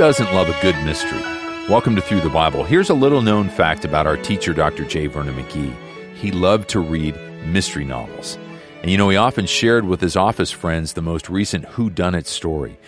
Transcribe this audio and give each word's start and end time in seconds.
doesn't 0.00 0.32
love 0.32 0.48
a 0.48 0.58
good 0.62 0.82
mystery? 0.82 1.20
Welcome 1.68 1.94
to 1.94 2.00
Through 2.00 2.22
the 2.22 2.30
Bible. 2.30 2.64
Here's 2.64 2.88
a 2.88 2.94
little 2.94 3.20
known 3.20 3.50
fact 3.50 3.84
about 3.84 4.06
our 4.06 4.16
teacher, 4.16 4.54
Dr. 4.54 4.86
J. 4.86 5.08
Vernon 5.08 5.34
McGee. 5.34 5.76
He 6.14 6.32
loved 6.32 6.70
to 6.70 6.80
read 6.80 7.14
mystery 7.44 7.84
novels. 7.84 8.38
And 8.80 8.90
you 8.90 8.96
know, 8.96 9.10
he 9.10 9.18
often 9.18 9.44
shared 9.44 9.84
with 9.84 10.00
his 10.00 10.16
office 10.16 10.50
friends 10.50 10.94
the 10.94 11.02
most 11.02 11.28
recent 11.28 11.66
whodunit 11.66 12.24
story. 12.24 12.78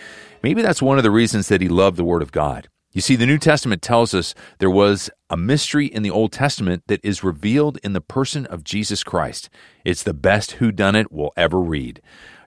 Maybe 0.41 0.63
that's 0.63 0.81
one 0.81 0.97
of 0.97 1.03
the 1.03 1.11
reasons 1.11 1.49
that 1.49 1.61
he 1.61 1.69
loved 1.69 1.97
the 1.97 2.03
Word 2.03 2.23
of 2.23 2.31
God. 2.31 2.67
You 2.93 3.01
see, 3.01 3.15
the 3.15 3.27
New 3.27 3.37
Testament 3.37 3.83
tells 3.83 4.15
us 4.15 4.33
there 4.57 4.71
was 4.71 5.11
a 5.29 5.37
mystery 5.37 5.85
in 5.85 6.01
the 6.01 6.09
Old 6.09 6.31
Testament 6.31 6.81
that 6.87 7.05
is 7.05 7.23
revealed 7.23 7.77
in 7.83 7.93
the 7.93 8.01
person 8.01 8.47
of 8.47 8.63
Jesus 8.63 9.03
Christ. 9.03 9.51
It's 9.85 10.01
the 10.01 10.15
best 10.15 10.55
whodunit 10.57 11.05
we'll 11.11 11.33
ever 11.37 11.59
read. 11.59 12.01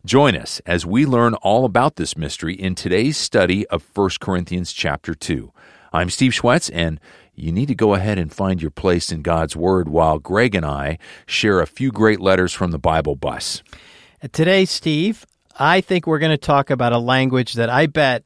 Join 0.07 0.37
us 0.37 0.63
as 0.67 0.87
we 0.87 1.05
learn 1.05 1.35
all 1.35 1.65
about 1.65 1.97
this 1.97 2.17
mystery 2.17 2.55
in 2.55 2.77
today's 2.77 3.17
study 3.17 3.67
of 3.67 3.85
1 3.93 4.11
Corinthians 4.21 4.73
chapter 4.73 5.17
2. 5.17 5.53
I'm 5.93 6.11
Steve 6.11 6.31
Schwetz, 6.31 6.71
and 6.73 7.01
you 7.35 7.51
need 7.51 7.67
to 7.67 7.75
go 7.75 7.95
ahead 7.95 8.17
and 8.17 8.33
find 8.33 8.63
your 8.63 8.71
place 8.71 9.11
in 9.11 9.23
God's 9.23 9.57
Word 9.57 9.89
while 9.89 10.21
Greg 10.21 10.55
and 10.55 10.65
I 10.65 10.99
share 11.27 11.61
a 11.61 11.67
few 11.67 11.91
great 11.91 12.21
letters 12.21 12.53
from 12.53 12.71
the 12.71 12.79
Bible 12.79 13.17
bus. 13.17 13.65
Today, 14.31 14.65
Steve, 14.65 15.27
I 15.59 15.81
think 15.81 16.07
we're 16.07 16.21
going 16.21 16.31
to 16.31 16.39
talk 16.39 16.71
about 16.71 16.93
a 16.93 16.99
language 16.99 17.55
that 17.55 17.69
I 17.69 17.87
bet 17.87 18.23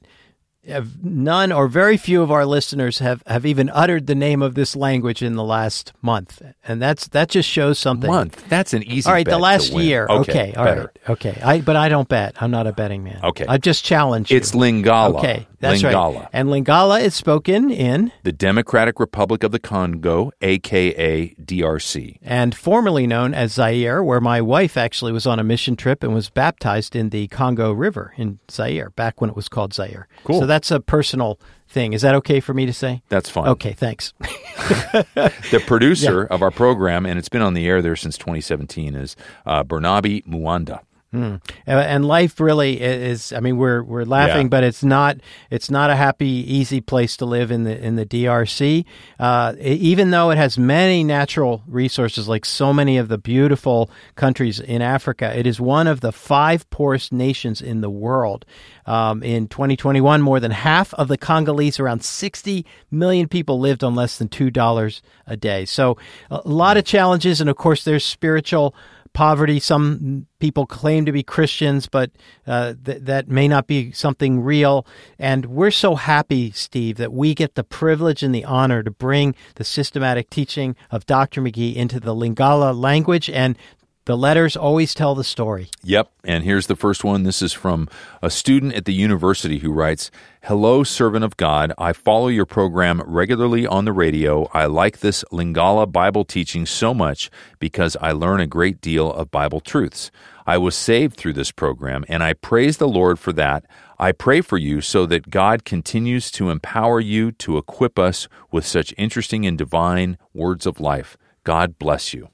none 1.02 1.52
or 1.52 1.68
very 1.68 1.96
few 1.96 2.22
of 2.22 2.30
our 2.30 2.44
listeners 2.44 2.98
have, 2.98 3.22
have 3.26 3.46
even 3.46 3.70
uttered 3.70 4.06
the 4.06 4.14
name 4.14 4.42
of 4.42 4.54
this 4.54 4.76
language 4.76 5.22
in 5.22 5.34
the 5.34 5.44
last 5.44 5.92
month, 6.02 6.42
and 6.66 6.80
that's 6.80 7.08
that 7.08 7.28
just 7.28 7.48
shows 7.48 7.78
something. 7.78 8.10
Month? 8.10 8.48
That's 8.48 8.74
an 8.74 8.82
easy. 8.82 9.06
All 9.06 9.12
right, 9.12 9.26
the 9.26 9.38
last 9.38 9.72
year. 9.72 10.06
Okay, 10.08 10.50
okay 10.50 10.54
all 10.54 10.64
right, 10.64 10.88
okay. 11.08 11.40
I 11.42 11.60
but 11.60 11.76
I 11.76 11.88
don't 11.88 12.08
bet. 12.08 12.40
I'm 12.42 12.50
not 12.50 12.66
a 12.66 12.72
betting 12.72 13.04
man. 13.04 13.20
Okay, 13.24 13.46
I 13.48 13.58
just 13.58 13.84
challenge 13.84 14.30
you. 14.30 14.36
It's 14.36 14.52
Lingala. 14.52 15.18
Okay, 15.18 15.46
that's 15.60 15.82
Lingala. 15.82 16.20
right. 16.20 16.28
And 16.32 16.48
Lingala 16.48 17.00
is 17.02 17.14
spoken 17.14 17.70
in 17.70 18.12
the 18.22 18.32
Democratic 18.32 19.00
Republic 19.00 19.42
of 19.42 19.52
the 19.52 19.58
Congo, 19.58 20.30
aka 20.42 21.34
DRC, 21.34 22.18
and 22.22 22.54
formerly 22.54 23.06
known 23.06 23.32
as 23.32 23.54
Zaire, 23.54 24.02
where 24.02 24.20
my 24.20 24.40
wife 24.40 24.76
actually 24.76 25.12
was 25.12 25.26
on 25.26 25.38
a 25.38 25.44
mission 25.44 25.74
trip 25.74 26.02
and 26.02 26.14
was 26.14 26.28
baptized 26.28 26.94
in 26.94 27.08
the 27.10 27.28
Congo 27.28 27.72
River 27.72 28.12
in 28.16 28.38
Zaire 28.50 28.90
back 28.90 29.20
when 29.20 29.30
it 29.30 29.36
was 29.36 29.48
called 29.48 29.72
Zaire. 29.72 30.06
Cool. 30.24 30.40
So 30.40 30.46
that's 30.50 30.70
a 30.70 30.80
personal 30.80 31.38
thing. 31.68 31.92
Is 31.92 32.02
that 32.02 32.14
okay 32.16 32.40
for 32.40 32.52
me 32.52 32.66
to 32.66 32.72
say? 32.72 33.02
That's 33.08 33.30
fine. 33.30 33.48
Okay, 33.48 33.72
thanks. 33.72 34.12
the 34.20 35.62
producer 35.66 36.26
yeah. 36.28 36.34
of 36.34 36.42
our 36.42 36.50
program, 36.50 37.06
and 37.06 37.18
it's 37.18 37.28
been 37.28 37.42
on 37.42 37.54
the 37.54 37.66
air 37.66 37.80
there 37.80 37.96
since 37.96 38.18
2017, 38.18 38.94
is 38.94 39.16
uh, 39.46 39.64
Bernabe 39.64 40.24
Muanda. 40.26 40.80
Hmm. 41.12 41.36
And 41.66 42.04
life 42.04 42.38
really 42.38 42.80
is. 42.80 43.32
I 43.32 43.40
mean, 43.40 43.56
we're 43.56 43.82
we're 43.82 44.04
laughing, 44.04 44.42
Yeah. 44.46 44.48
but 44.50 44.62
it's 44.62 44.84
not. 44.84 45.16
It's 45.50 45.68
not 45.68 45.90
a 45.90 45.96
happy, 45.96 46.26
easy 46.26 46.80
place 46.80 47.16
to 47.16 47.24
live 47.24 47.50
in 47.50 47.64
the 47.64 47.76
in 47.76 47.96
the 47.96 48.06
DRC. 48.06 48.84
Uh, 49.18 49.54
even 49.60 50.12
though 50.12 50.30
it 50.30 50.36
has 50.38 50.56
many 50.56 51.02
natural 51.02 51.62
resources, 51.66 52.28
like 52.28 52.44
so 52.44 52.72
many 52.72 52.96
of 52.96 53.08
the 53.08 53.18
beautiful 53.18 53.90
countries 54.14 54.60
in 54.60 54.82
Africa, 54.82 55.36
it 55.36 55.48
is 55.48 55.60
one 55.60 55.88
of 55.88 56.00
the 56.00 56.12
five 56.12 56.70
poorest 56.70 57.12
nations 57.12 57.60
in 57.60 57.80
the 57.80 57.90
world. 57.90 58.46
Um, 58.86 59.22
in 59.24 59.48
2021, 59.48 60.22
more 60.22 60.38
than 60.40 60.50
half 60.52 60.94
of 60.94 61.08
the 61.08 61.18
Congolese, 61.18 61.78
around 61.80 62.02
60 62.04 62.64
million 62.90 63.28
people, 63.28 63.58
lived 63.60 63.82
on 63.84 63.94
less 63.96 64.18
than 64.18 64.28
two 64.28 64.50
dollars 64.50 65.02
a 65.26 65.36
day. 65.36 65.64
So, 65.64 65.96
a 66.30 66.40
lot 66.44 66.76
of 66.76 66.84
challenges, 66.84 67.40
and 67.40 67.50
of 67.50 67.56
course, 67.56 67.82
there's 67.84 68.04
spiritual 68.04 68.74
poverty. 69.12 69.60
Some 69.60 70.26
people 70.38 70.66
claim 70.66 71.04
to 71.04 71.12
be 71.12 71.22
Christians, 71.22 71.86
but 71.86 72.10
uh, 72.46 72.74
th- 72.84 73.02
that 73.02 73.28
may 73.28 73.48
not 73.48 73.66
be 73.66 73.92
something 73.92 74.40
real. 74.40 74.86
And 75.18 75.46
we're 75.46 75.70
so 75.70 75.94
happy, 75.94 76.50
Steve, 76.52 76.96
that 76.98 77.12
we 77.12 77.34
get 77.34 77.54
the 77.54 77.64
privilege 77.64 78.22
and 78.22 78.34
the 78.34 78.44
honor 78.44 78.82
to 78.82 78.90
bring 78.90 79.34
the 79.56 79.64
systematic 79.64 80.30
teaching 80.30 80.76
of 80.90 81.06
Dr. 81.06 81.42
McGee 81.42 81.74
into 81.74 82.00
the 82.00 82.14
Lingala 82.14 82.78
language. 82.78 83.28
And 83.28 83.58
the 84.06 84.16
letters 84.16 84.56
always 84.56 84.94
tell 84.94 85.14
the 85.14 85.24
story. 85.24 85.68
Yep. 85.82 86.10
And 86.24 86.42
here's 86.42 86.66
the 86.66 86.76
first 86.76 87.04
one. 87.04 87.22
This 87.22 87.42
is 87.42 87.52
from 87.52 87.88
a 88.22 88.30
student 88.30 88.74
at 88.74 88.86
the 88.86 88.94
university 88.94 89.58
who 89.58 89.72
writes 89.72 90.10
Hello, 90.44 90.82
servant 90.82 91.24
of 91.24 91.36
God. 91.36 91.72
I 91.76 91.92
follow 91.92 92.28
your 92.28 92.46
program 92.46 93.02
regularly 93.04 93.66
on 93.66 93.84
the 93.84 93.92
radio. 93.92 94.48
I 94.54 94.66
like 94.66 95.00
this 95.00 95.22
Lingala 95.30 95.90
Bible 95.90 96.24
teaching 96.24 96.64
so 96.64 96.94
much 96.94 97.30
because 97.58 97.96
I 98.00 98.12
learn 98.12 98.40
a 98.40 98.46
great 98.46 98.80
deal 98.80 99.12
of 99.12 99.30
Bible 99.30 99.60
truths. 99.60 100.10
I 100.46 100.56
was 100.56 100.74
saved 100.74 101.16
through 101.16 101.34
this 101.34 101.52
program, 101.52 102.04
and 102.08 102.22
I 102.22 102.32
praise 102.32 102.78
the 102.78 102.88
Lord 102.88 103.18
for 103.18 103.32
that. 103.34 103.66
I 103.98 104.12
pray 104.12 104.40
for 104.40 104.56
you 104.56 104.80
so 104.80 105.04
that 105.06 105.28
God 105.28 105.66
continues 105.66 106.30
to 106.32 106.48
empower 106.48 107.00
you 107.00 107.32
to 107.32 107.58
equip 107.58 107.98
us 107.98 108.28
with 108.50 108.66
such 108.66 108.94
interesting 108.96 109.44
and 109.44 109.58
divine 109.58 110.16
words 110.32 110.64
of 110.64 110.80
life. 110.80 111.18
God 111.44 111.78
bless 111.78 112.14
you. 112.14 112.30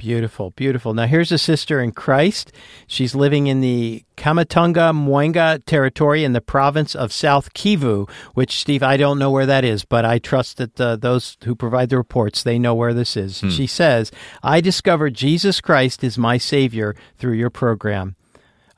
Beautiful, 0.00 0.52
beautiful. 0.52 0.94
Now, 0.94 1.04
here's 1.04 1.30
a 1.30 1.36
sister 1.36 1.78
in 1.78 1.92
Christ. 1.92 2.52
She's 2.86 3.14
living 3.14 3.48
in 3.48 3.60
the 3.60 4.02
Kamituga 4.16 4.94
Mwenga 4.94 5.62
territory 5.66 6.24
in 6.24 6.32
the 6.32 6.40
province 6.40 6.94
of 6.94 7.12
South 7.12 7.52
Kivu, 7.52 8.08
which, 8.32 8.56
Steve, 8.56 8.82
I 8.82 8.96
don't 8.96 9.18
know 9.18 9.30
where 9.30 9.44
that 9.44 9.62
is, 9.62 9.84
but 9.84 10.06
I 10.06 10.18
trust 10.18 10.56
that 10.56 10.80
uh, 10.80 10.96
those 10.96 11.36
who 11.44 11.54
provide 11.54 11.90
the 11.90 11.98
reports, 11.98 12.42
they 12.42 12.58
know 12.58 12.74
where 12.74 12.94
this 12.94 13.14
is. 13.14 13.42
She 13.50 13.66
says, 13.66 14.10
I 14.42 14.62
discovered 14.62 15.12
Jesus 15.12 15.60
Christ 15.60 16.02
is 16.02 16.16
my 16.16 16.38
Savior 16.38 16.96
through 17.18 17.34
your 17.34 17.50
program. 17.50 18.16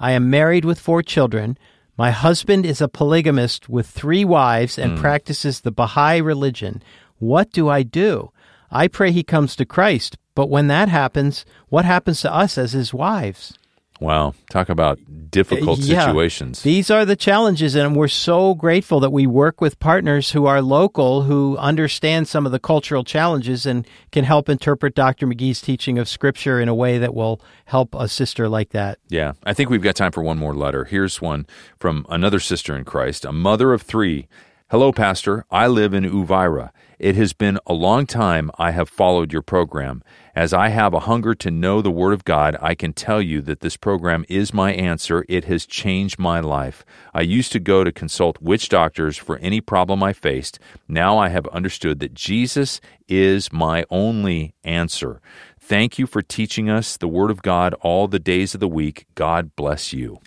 I 0.00 0.12
am 0.12 0.28
married 0.28 0.64
with 0.64 0.80
four 0.80 1.04
children. 1.04 1.56
My 1.96 2.10
husband 2.10 2.66
is 2.66 2.80
a 2.80 2.88
polygamist 2.88 3.68
with 3.68 3.86
three 3.86 4.24
wives 4.24 4.76
and 4.76 4.98
practices 4.98 5.60
the 5.60 5.70
Baha'i 5.70 6.20
religion. 6.20 6.82
What 7.20 7.52
do 7.52 7.68
I 7.68 7.84
do? 7.84 8.32
I 8.72 8.88
pray 8.88 9.12
he 9.12 9.22
comes 9.22 9.54
to 9.56 9.66
Christ, 9.66 10.16
but 10.34 10.48
when 10.50 10.66
that 10.68 10.88
happens, 10.88 11.44
what 11.68 11.84
happens 11.84 12.20
to 12.22 12.32
us 12.32 12.56
as 12.58 12.72
his 12.72 12.92
wives? 12.94 13.58
Wow. 14.00 14.34
Talk 14.50 14.68
about 14.68 14.98
difficult 15.30 15.78
Yeah. 15.78 16.06
situations. 16.06 16.62
These 16.62 16.90
are 16.90 17.04
the 17.04 17.14
challenges, 17.14 17.76
and 17.76 17.94
we're 17.94 18.08
so 18.08 18.52
grateful 18.54 18.98
that 18.98 19.12
we 19.12 19.28
work 19.28 19.60
with 19.60 19.78
partners 19.78 20.32
who 20.32 20.44
are 20.46 20.60
local, 20.60 21.22
who 21.22 21.56
understand 21.58 22.26
some 22.26 22.44
of 22.44 22.50
the 22.50 22.58
cultural 22.58 23.04
challenges 23.04 23.64
and 23.64 23.86
can 24.10 24.24
help 24.24 24.48
interpret 24.48 24.96
Dr. 24.96 25.28
McGee's 25.28 25.60
teaching 25.60 25.98
of 25.98 26.08
Scripture 26.08 26.60
in 26.60 26.68
a 26.68 26.74
way 26.74 26.98
that 26.98 27.14
will 27.14 27.40
help 27.66 27.94
a 27.94 28.08
sister 28.08 28.48
like 28.48 28.70
that. 28.70 28.98
Yeah, 29.08 29.32
I 29.46 29.52
think 29.54 29.70
we've 29.70 29.80
got 29.82 29.94
time 29.94 30.10
for 30.10 30.22
one 30.24 30.36
more 30.38 30.54
letter. 30.54 30.84
Here's 30.84 31.22
one 31.22 31.46
from 31.78 32.04
another 32.08 32.40
sister 32.40 32.76
in 32.76 32.84
Christ, 32.84 33.24
a 33.24 33.30
mother 33.32 33.72
of 33.72 33.82
three. 33.82 34.26
Hello, 34.70 34.90
Pastor. 34.90 35.44
I 35.50 35.68
live 35.68 35.94
in 35.94 36.02
Uvira. 36.02 36.70
It 37.02 37.16
has 37.16 37.32
been 37.32 37.58
a 37.66 37.74
long 37.74 38.06
time 38.06 38.48
I 38.60 38.70
have 38.70 38.88
followed 38.88 39.32
your 39.32 39.42
program. 39.42 40.04
As 40.36 40.52
I 40.52 40.68
have 40.68 40.94
a 40.94 41.00
hunger 41.00 41.34
to 41.34 41.50
know 41.50 41.82
the 41.82 41.90
Word 41.90 42.12
of 42.12 42.24
God, 42.24 42.56
I 42.62 42.76
can 42.76 42.92
tell 42.92 43.20
you 43.20 43.40
that 43.42 43.58
this 43.58 43.76
program 43.76 44.24
is 44.28 44.54
my 44.54 44.72
answer. 44.72 45.24
It 45.28 45.46
has 45.46 45.66
changed 45.66 46.20
my 46.20 46.38
life. 46.38 46.84
I 47.12 47.22
used 47.22 47.50
to 47.52 47.58
go 47.58 47.82
to 47.82 47.90
consult 47.90 48.40
witch 48.40 48.68
doctors 48.68 49.16
for 49.16 49.36
any 49.38 49.60
problem 49.60 50.00
I 50.00 50.12
faced. 50.12 50.60
Now 50.86 51.18
I 51.18 51.28
have 51.30 51.48
understood 51.48 51.98
that 51.98 52.14
Jesus 52.14 52.80
is 53.08 53.52
my 53.52 53.84
only 53.90 54.54
answer. 54.62 55.20
Thank 55.58 55.98
you 55.98 56.06
for 56.06 56.22
teaching 56.22 56.70
us 56.70 56.96
the 56.96 57.08
Word 57.08 57.32
of 57.32 57.42
God 57.42 57.74
all 57.80 58.06
the 58.06 58.20
days 58.20 58.54
of 58.54 58.60
the 58.60 58.68
week. 58.68 59.06
God 59.16 59.56
bless 59.56 59.92
you. 59.92 60.20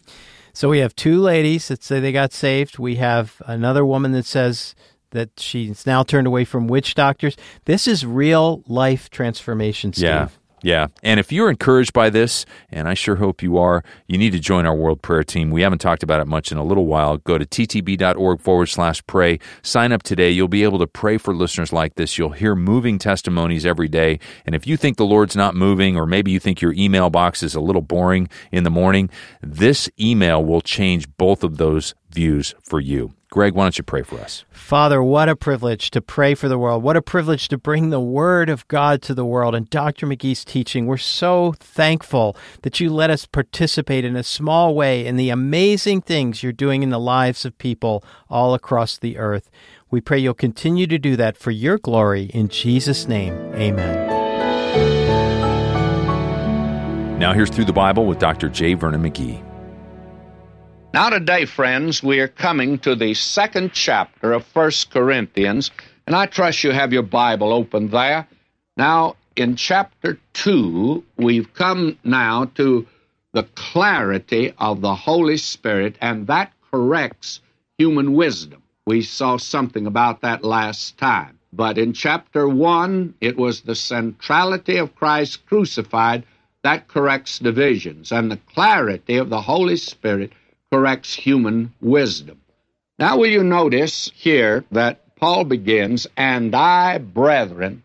So 0.51 0.67
we 0.67 0.79
have 0.79 0.93
two 0.93 1.21
ladies 1.21 1.69
that 1.69 1.83
say 1.83 2.01
they 2.01 2.11
got 2.11 2.33
saved. 2.33 2.79
We 2.79 2.95
have 2.95 3.41
another 3.45 3.85
woman 3.85 4.11
that 4.11 4.25
says 4.25 4.75
that 5.16 5.32
she's 5.38 5.85
now 5.85 6.03
turned 6.03 6.28
away 6.28 6.46
from 6.46 6.67
witch 6.67 6.94
doctors. 6.94 7.35
This 7.66 7.88
is 7.88 8.06
real 8.06 8.64
life 8.67 9.09
transformation, 9.09 9.91
Steve. 9.94 10.03
Yeah. 10.03 10.28
Yeah. 10.66 10.88
And 11.03 11.20
if 11.20 11.32
you're 11.32 11.52
encouraged 11.52 11.94
by 11.94 12.09
this, 12.09 12.44
and 12.72 12.88
I 12.88 12.96
sure 12.96 13.17
hope 13.17 13.44
you 13.44 13.59
are, 13.59 13.84
you 14.08 14.17
need 14.17 14.32
to 14.32 14.40
join 14.40 14.66
our 14.66 14.73
World 14.76 15.00
Prayer 15.03 15.23
Team. 15.23 15.52
We 15.52 15.62
haven't 15.62 15.78
talked 15.78 16.02
about 16.02 16.22
it 16.22 16.26
much 16.26 16.52
in 16.52 16.58
a 16.58 16.64
little 16.64 16.88
while. 16.88 17.17
Go 17.17 17.38
to 17.38 17.46
ttb.org 17.46 18.41
forward 18.41 18.66
slash 18.66 19.06
pray. 19.06 19.38
Sign 19.62 19.91
up 19.91 20.02
today. 20.02 20.32
You'll 20.32 20.47
be 20.47 20.64
able 20.64 20.79
to 20.79 20.88
pray 20.88 21.20
for 21.20 21.35
listeners 21.35 21.72
like 21.72 21.96
this. 21.96 22.17
You'll 22.17 22.32
hear 22.32 22.56
moving 22.56 22.97
testimonies 22.97 23.64
every 23.64 23.88
day. 23.88 24.20
And 24.44 24.56
if 24.56 24.66
you 24.66 24.76
think 24.76 24.97
the 24.97 25.06
Lord's 25.06 25.35
not 25.35 25.53
moving, 25.53 25.97
or 25.97 26.08
maybe 26.08 26.32
you 26.32 26.40
think 26.40 26.62
your 26.62 26.73
email 26.73 27.12
box 27.12 27.44
is 27.44 27.53
a 27.53 27.62
little 27.62 27.84
boring 27.84 28.28
in 28.52 28.64
the 28.64 28.72
morning, 28.72 29.12
this 29.44 29.88
email 30.00 30.44
will 30.44 30.62
change 30.62 31.08
both 31.16 31.44
of 31.44 31.58
those 31.58 31.94
views 32.09 32.56
for 32.64 32.79
you. 32.79 33.14
Greg, 33.35 33.53
why 33.53 33.66
don't 33.66 33.78
you 33.78 33.84
pray 33.84 34.02
for 34.02 34.17
us? 34.22 34.46
Father, 34.49 35.03
what 35.03 35.28
a 35.28 35.35
privilege 35.35 35.91
to 35.91 35.99
pray 35.99 36.35
for 36.35 36.47
the 36.47 36.58
world. 36.58 36.82
What 36.82 36.96
a 36.96 37.02
privilege 37.02 37.49
to 37.49 37.58
bring 37.58 37.90
the 37.90 37.99
Word 37.99 38.47
of 38.47 38.66
God 38.70 39.02
to 39.02 39.14
the 39.14 39.26
world 39.26 39.53
and 39.53 39.70
Dr. 39.70 40.08
McGee's 40.08 40.46
teaching. 40.46 40.85
We're 40.85 40.96
so 40.96 41.53
thankful 41.59 42.37
that 42.61 42.79
you 42.79 42.90
let 42.90 43.09
us 43.09 43.26
participate 43.26 44.05
in 44.05 44.16
a 44.16 44.23
small 44.23 44.73
way 44.73 45.05
in 45.05 45.17
the 45.17 45.32
amazing 45.32 46.03
things 46.03 46.43
you're 46.43 46.53
doing 46.53 46.82
in 46.82 46.91
the 46.91 46.97
lives 46.97 47.43
of 47.43 47.58
people 47.58 48.05
all 48.29 48.53
across 48.53 48.97
the 48.97 49.17
earth. 49.17 49.49
We 49.91 49.99
pray 49.99 50.20
you'll 50.20 50.34
continue 50.34 50.88
to 50.88 50.97
do 50.97 51.17
that 51.17 51.35
for 51.35 51.52
your 51.52 51.78
glory. 51.78 52.31
In 52.34 52.47
Jesus' 52.47 53.05
name, 53.05 53.34
amen. 53.53 54.08
Now, 57.20 57.34
here's 57.34 57.49
Through 57.49 57.66
the 57.66 57.73
Bible 57.73 58.05
with 58.05 58.17
Dr. 58.17 58.47
J. 58.47 58.76
Vernon 58.76 59.03
McGee. 59.03 59.54
Now, 60.95 61.09
today, 61.09 61.43
friends, 61.43 62.01
we 62.01 62.21
are 62.21 62.29
coming 62.29 62.79
to 62.79 62.95
the 62.95 63.15
second 63.15 63.73
chapter 63.73 64.31
of 64.31 64.45
First 64.45 64.91
Corinthians, 64.91 65.69
and 66.07 66.15
I 66.15 66.25
trust 66.25 66.63
you 66.63 66.71
have 66.71 66.93
your 66.93 67.03
Bible 67.03 67.51
open 67.51 67.89
there. 67.89 68.25
Now, 68.77 69.17
in 69.35 69.57
chapter 69.57 70.17
2, 70.31 71.03
we've 71.17 71.53
come 71.53 71.99
now 72.05 72.45
to 72.55 72.87
the 73.33 73.43
clarity 73.55 74.53
of 74.57 74.79
the 74.79 74.95
Holy 74.95 75.35
Spirit, 75.35 75.97
and 75.99 76.27
that 76.27 76.53
corrects 76.71 77.41
human 77.77 78.13
wisdom. 78.13 78.63
We 78.87 79.01
saw 79.01 79.35
something 79.35 79.87
about 79.87 80.21
that 80.21 80.45
last 80.45 80.97
time. 80.97 81.37
But 81.51 81.77
in 81.77 81.91
chapter 81.91 82.47
1, 82.47 83.15
it 83.19 83.35
was 83.35 83.59
the 83.59 83.75
centrality 83.75 84.77
of 84.77 84.95
Christ 84.95 85.45
crucified 85.45 86.23
that 86.63 86.87
corrects 86.87 87.39
divisions, 87.39 88.13
and 88.13 88.31
the 88.31 88.39
clarity 88.53 89.17
of 89.17 89.29
the 89.29 89.41
Holy 89.41 89.75
Spirit 89.75 90.31
corrects 90.75 91.16
human 91.16 91.73
wisdom. 91.79 92.41
Now, 92.99 93.17
will 93.17 93.29
you 93.29 93.45
notice 93.45 94.11
here 94.13 94.66
that 94.72 95.16
Paul 95.16 95.45
begins, 95.45 96.05
And 96.17 96.53
I, 96.53 96.97
brethren, 96.97 97.81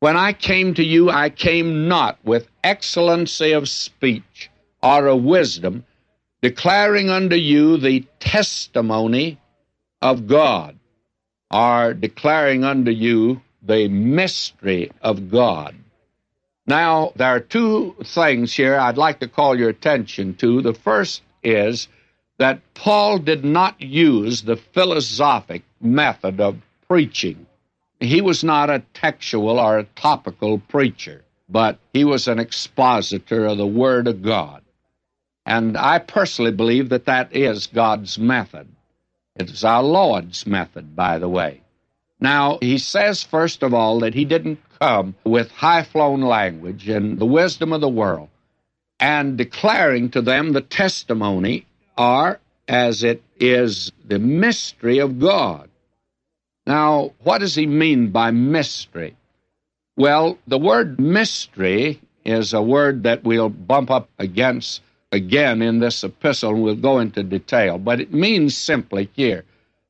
when 0.00 0.16
I 0.16 0.32
came 0.32 0.74
to 0.74 0.82
you, 0.82 1.08
I 1.08 1.30
came 1.30 1.86
not 1.86 2.18
with 2.24 2.48
excellency 2.64 3.52
of 3.52 3.68
speech 3.68 4.50
or 4.82 5.06
of 5.06 5.22
wisdom, 5.22 5.84
declaring 6.42 7.10
unto 7.10 7.36
you 7.36 7.76
the 7.76 8.04
testimony 8.18 9.38
of 10.02 10.26
God, 10.26 10.76
or 11.48 11.94
declaring 11.94 12.64
unto 12.64 12.90
you 12.90 13.40
the 13.62 13.86
mystery 13.86 14.90
of 15.00 15.30
God. 15.30 15.76
Now, 16.66 17.12
there 17.14 17.28
are 17.28 17.38
two 17.38 17.94
things 18.02 18.52
here 18.52 18.76
I'd 18.76 18.98
like 18.98 19.20
to 19.20 19.28
call 19.28 19.56
your 19.56 19.68
attention 19.68 20.34
to. 20.38 20.60
The 20.60 20.74
first 20.74 21.22
is 21.44 21.86
that 22.38 22.60
Paul 22.74 23.18
did 23.18 23.44
not 23.44 23.80
use 23.80 24.42
the 24.42 24.56
philosophic 24.56 25.62
method 25.80 26.40
of 26.40 26.56
preaching. 26.88 27.46
He 28.00 28.20
was 28.20 28.44
not 28.44 28.68
a 28.68 28.82
textual 28.94 29.58
or 29.58 29.78
a 29.78 29.84
topical 29.84 30.58
preacher, 30.58 31.24
but 31.48 31.78
he 31.92 32.04
was 32.04 32.28
an 32.28 32.38
expositor 32.38 33.46
of 33.46 33.58
the 33.58 33.66
Word 33.66 34.06
of 34.06 34.22
God. 34.22 34.62
And 35.46 35.76
I 35.76 35.98
personally 36.00 36.52
believe 36.52 36.88
that 36.90 37.06
that 37.06 37.34
is 37.34 37.68
God's 37.68 38.18
method. 38.18 38.68
It 39.36 39.50
is 39.50 39.64
our 39.64 39.82
Lord's 39.82 40.46
method, 40.46 40.96
by 40.96 41.18
the 41.18 41.28
way. 41.28 41.62
Now, 42.20 42.58
he 42.60 42.78
says, 42.78 43.22
first 43.22 43.62
of 43.62 43.74
all, 43.74 44.00
that 44.00 44.14
he 44.14 44.24
didn't 44.24 44.58
come 44.80 45.14
with 45.24 45.50
high 45.50 45.82
flown 45.82 46.22
language 46.22 46.88
and 46.88 47.18
the 47.18 47.26
wisdom 47.26 47.72
of 47.72 47.80
the 47.80 47.88
world 47.88 48.28
and 48.98 49.36
declaring 49.36 50.10
to 50.10 50.22
them 50.22 50.52
the 50.52 50.62
testimony 50.62 51.65
are 51.96 52.40
as 52.68 53.04
it 53.04 53.22
is 53.38 53.92
the 54.06 54.18
mystery 54.18 54.98
of 54.98 55.18
God. 55.18 55.68
Now, 56.66 57.12
what 57.22 57.38
does 57.38 57.54
he 57.54 57.66
mean 57.66 58.10
by 58.10 58.30
mystery? 58.32 59.16
Well, 59.96 60.38
the 60.46 60.58
word 60.58 60.98
mystery 61.00 62.00
is 62.24 62.52
a 62.52 62.60
word 62.62 63.04
that 63.04 63.24
we'll 63.24 63.48
bump 63.48 63.90
up 63.90 64.08
against 64.18 64.82
again 65.12 65.62
in 65.62 65.78
this 65.78 66.02
epistle, 66.02 66.50
and 66.50 66.62
we'll 66.62 66.74
go 66.74 66.98
into 66.98 67.22
detail, 67.22 67.78
but 67.78 68.00
it 68.00 68.12
means 68.12 68.56
simply 68.56 69.08
here 69.14 69.44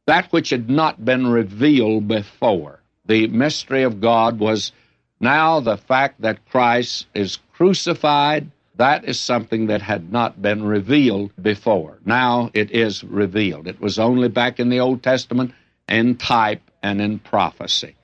that 0.06 0.32
which 0.32 0.50
had 0.50 0.70
not 0.70 1.04
been 1.04 1.26
revealed 1.26 2.08
before. 2.08 2.80
The 3.06 3.26
mystery 3.28 3.82
of 3.82 4.00
God 4.00 4.38
was 4.38 4.72
now 5.20 5.60
the 5.60 5.76
fact 5.76 6.20
that 6.20 6.46
Christ 6.46 7.06
is 7.14 7.38
crucified 7.54 8.50
that 8.76 9.04
is 9.04 9.18
something 9.18 9.66
that 9.66 9.82
had 9.82 10.12
not 10.12 10.40
been 10.40 10.62
revealed 10.64 11.32
before. 11.40 11.98
Now 12.04 12.50
it 12.52 12.70
is 12.70 13.02
revealed. 13.02 13.66
It 13.66 13.80
was 13.80 13.98
only 13.98 14.28
back 14.28 14.60
in 14.60 14.68
the 14.68 14.80
Old 14.80 15.02
Testament 15.02 15.52
in 15.88 16.16
type 16.16 16.62
and 16.82 17.00
in 17.00 17.18
prophecy. 17.18 17.94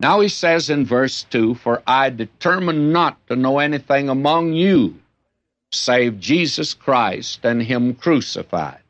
Now 0.00 0.20
he 0.20 0.28
says 0.28 0.68
in 0.68 0.84
verse 0.84 1.24
2 1.30 1.54
For 1.54 1.82
I 1.86 2.10
determined 2.10 2.92
not 2.92 3.24
to 3.28 3.36
know 3.36 3.58
anything 3.58 4.08
among 4.08 4.52
you 4.52 4.96
save 5.72 6.20
Jesus 6.20 6.74
Christ 6.74 7.44
and 7.44 7.62
Him 7.62 7.94
crucified. 7.94 8.80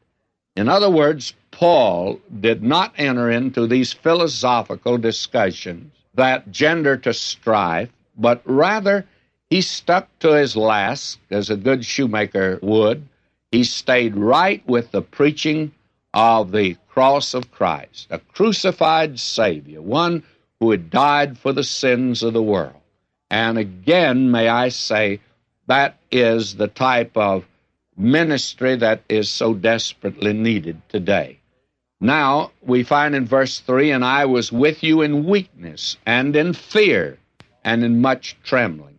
In 0.57 0.69
other 0.69 0.91
words, 0.91 1.35
Paul 1.51 2.21
did 2.41 2.63
not 2.63 2.95
enter 2.97 3.31
into 3.31 3.67
these 3.67 3.93
philosophical 3.93 4.99
discussions 4.99 5.93
that 6.15 6.51
gender 6.51 6.97
to 6.99 7.13
strife, 7.13 7.91
but 8.17 8.41
rather 8.45 9.07
he 9.51 9.61
stuck 9.61 10.09
to 10.19 10.33
his 10.33 10.57
last, 10.57 11.19
as 11.31 11.51
a 11.51 11.57
good 11.57 11.85
shoemaker 11.85 12.59
would. 12.63 13.07
He 13.53 13.63
stayed 13.63 14.17
right 14.17 14.67
with 14.67 14.91
the 14.91 15.03
preaching 15.03 15.73
of 16.13 16.51
the 16.51 16.77
cross 16.89 17.33
of 17.35 17.53
Christ, 17.53 18.09
a 18.11 18.19
crucified 18.19 19.21
Savior, 19.21 19.81
one 19.81 20.25
who 20.59 20.71
had 20.71 20.91
died 20.91 21.39
for 21.39 21.53
the 21.53 21.63
sins 21.63 22.23
of 22.23 22.33
the 22.33 22.43
world. 22.43 22.81
And 23.31 23.59
again, 23.59 24.31
may 24.31 24.49
I 24.49 24.71
say, 24.71 25.21
that 25.67 25.99
is 26.11 26.57
the 26.57 26.69
type 26.69 27.17
of 27.17 27.45
ministry 27.97 28.77
that 28.77 29.03
is 29.09 29.29
so 29.29 29.55
desperately 29.55 30.33
needed 30.33 30.81
today. 30.89 31.39
Now, 32.01 32.53
we 32.63 32.83
find 32.83 33.15
in 33.15 33.27
verse 33.27 33.61
3 33.61 33.91
And 33.91 34.05
I 34.05 34.27
was 34.27 34.53
with 34.53 34.83
you 34.83 35.03
in 35.03 35.25
weakness 35.25 35.97
and 36.05 36.37
in 36.37 36.53
fear 36.53 37.19
and 37.65 37.83
in 37.83 38.01
much 38.01 38.37
trembling. 38.45 38.96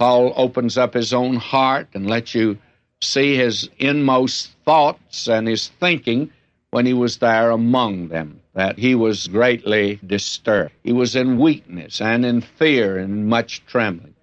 Paul 0.00 0.32
opens 0.34 0.78
up 0.78 0.94
his 0.94 1.12
own 1.12 1.36
heart 1.36 1.88
and 1.92 2.08
lets 2.08 2.34
you 2.34 2.56
see 3.02 3.36
his 3.36 3.68
inmost 3.78 4.50
thoughts 4.64 5.28
and 5.28 5.46
his 5.46 5.68
thinking 5.68 6.30
when 6.70 6.86
he 6.86 6.94
was 6.94 7.18
there 7.18 7.50
among 7.50 8.08
them, 8.08 8.40
that 8.54 8.78
he 8.78 8.94
was 8.94 9.28
greatly 9.28 10.00
disturbed. 10.06 10.72
He 10.82 10.94
was 10.94 11.14
in 11.14 11.38
weakness 11.38 12.00
and 12.00 12.24
in 12.24 12.40
fear 12.40 12.96
and 12.96 13.26
much 13.26 13.62
trembling. 13.66 14.14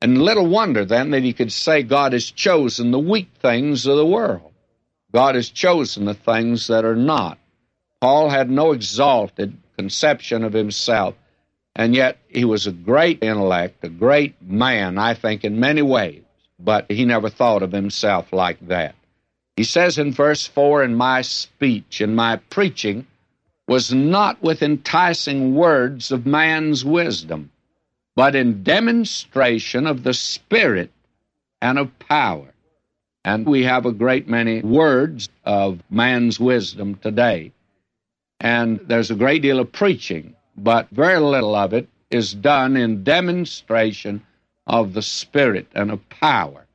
And 0.00 0.22
little 0.22 0.46
wonder 0.46 0.86
then 0.86 1.10
that 1.10 1.22
he 1.22 1.34
could 1.34 1.52
say, 1.52 1.82
God 1.82 2.14
has 2.14 2.30
chosen 2.30 2.90
the 2.90 2.98
weak 2.98 3.28
things 3.38 3.86
of 3.86 3.98
the 3.98 4.06
world. 4.06 4.52
God 5.12 5.34
has 5.34 5.50
chosen 5.50 6.06
the 6.06 6.14
things 6.14 6.66
that 6.68 6.86
are 6.86 6.96
not. 6.96 7.38
Paul 8.00 8.30
had 8.30 8.48
no 8.48 8.72
exalted 8.72 9.54
conception 9.76 10.44
of 10.44 10.54
himself 10.54 11.14
and 11.76 11.94
yet 11.94 12.18
he 12.28 12.46
was 12.46 12.66
a 12.66 12.72
great 12.72 13.22
intellect, 13.22 13.84
a 13.84 13.90
great 13.90 14.40
man, 14.40 14.96
I 14.96 15.12
think, 15.12 15.44
in 15.44 15.60
many 15.60 15.82
ways, 15.82 16.22
but 16.58 16.90
he 16.90 17.04
never 17.04 17.28
thought 17.28 17.62
of 17.62 17.70
himself 17.70 18.32
like 18.32 18.58
that. 18.66 18.94
He 19.56 19.64
says 19.64 19.98
in 19.98 20.12
verse 20.12 20.46
4 20.46 20.84
In 20.84 20.94
my 20.94 21.20
speech 21.20 22.00
and 22.00 22.16
my 22.16 22.36
preaching 22.36 23.06
was 23.68 23.92
not 23.92 24.42
with 24.42 24.62
enticing 24.62 25.54
words 25.54 26.10
of 26.10 26.24
man's 26.24 26.82
wisdom, 26.82 27.50
but 28.14 28.34
in 28.34 28.62
demonstration 28.62 29.86
of 29.86 30.02
the 30.02 30.14
Spirit 30.14 30.90
and 31.60 31.78
of 31.78 31.98
power. 31.98 32.54
And 33.22 33.44
we 33.44 33.64
have 33.64 33.84
a 33.84 33.92
great 33.92 34.28
many 34.28 34.62
words 34.62 35.28
of 35.44 35.82
man's 35.90 36.40
wisdom 36.40 36.94
today. 36.94 37.52
And 38.40 38.80
there's 38.86 39.10
a 39.10 39.16
great 39.16 39.42
deal 39.42 39.58
of 39.58 39.72
preaching 39.72 40.35
but 40.56 40.88
very 40.90 41.20
little 41.20 41.54
of 41.54 41.72
it 41.72 41.88
is 42.10 42.32
done 42.32 42.76
in 42.76 43.04
demonstration 43.04 44.22
of 44.66 44.92
the 44.92 45.02
Spirit 45.02 45.66
and 45.74 45.90
of 45.90 46.08
power. 46.08 46.66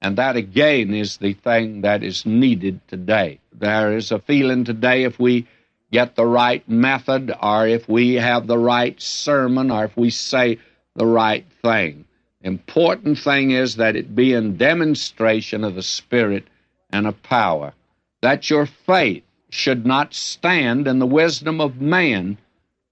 And 0.00 0.16
that 0.16 0.36
again 0.36 0.94
is 0.94 1.16
the 1.16 1.34
thing 1.34 1.80
that 1.82 2.02
is 2.02 2.24
needed 2.24 2.80
today. 2.88 3.40
There 3.52 3.96
is 3.96 4.12
a 4.12 4.20
feeling 4.20 4.64
today 4.64 5.04
if 5.04 5.18
we 5.18 5.46
get 5.90 6.14
the 6.14 6.26
right 6.26 6.68
method, 6.68 7.32
or 7.42 7.66
if 7.66 7.88
we 7.88 8.14
have 8.14 8.46
the 8.46 8.58
right 8.58 9.00
sermon, 9.00 9.70
or 9.70 9.84
if 9.84 9.96
we 9.96 10.10
say 10.10 10.58
the 10.94 11.06
right 11.06 11.46
thing. 11.62 12.04
Important 12.42 13.18
thing 13.18 13.50
is 13.50 13.76
that 13.76 13.96
it 13.96 14.14
be 14.14 14.34
in 14.34 14.56
demonstration 14.56 15.64
of 15.64 15.74
the 15.74 15.82
Spirit 15.82 16.46
and 16.90 17.06
of 17.06 17.22
power. 17.22 17.72
That 18.20 18.50
your 18.50 18.66
faith 18.66 19.24
should 19.50 19.86
not 19.86 20.14
stand 20.14 20.86
in 20.86 20.98
the 20.98 21.06
wisdom 21.06 21.60
of 21.60 21.80
man, 21.80 22.38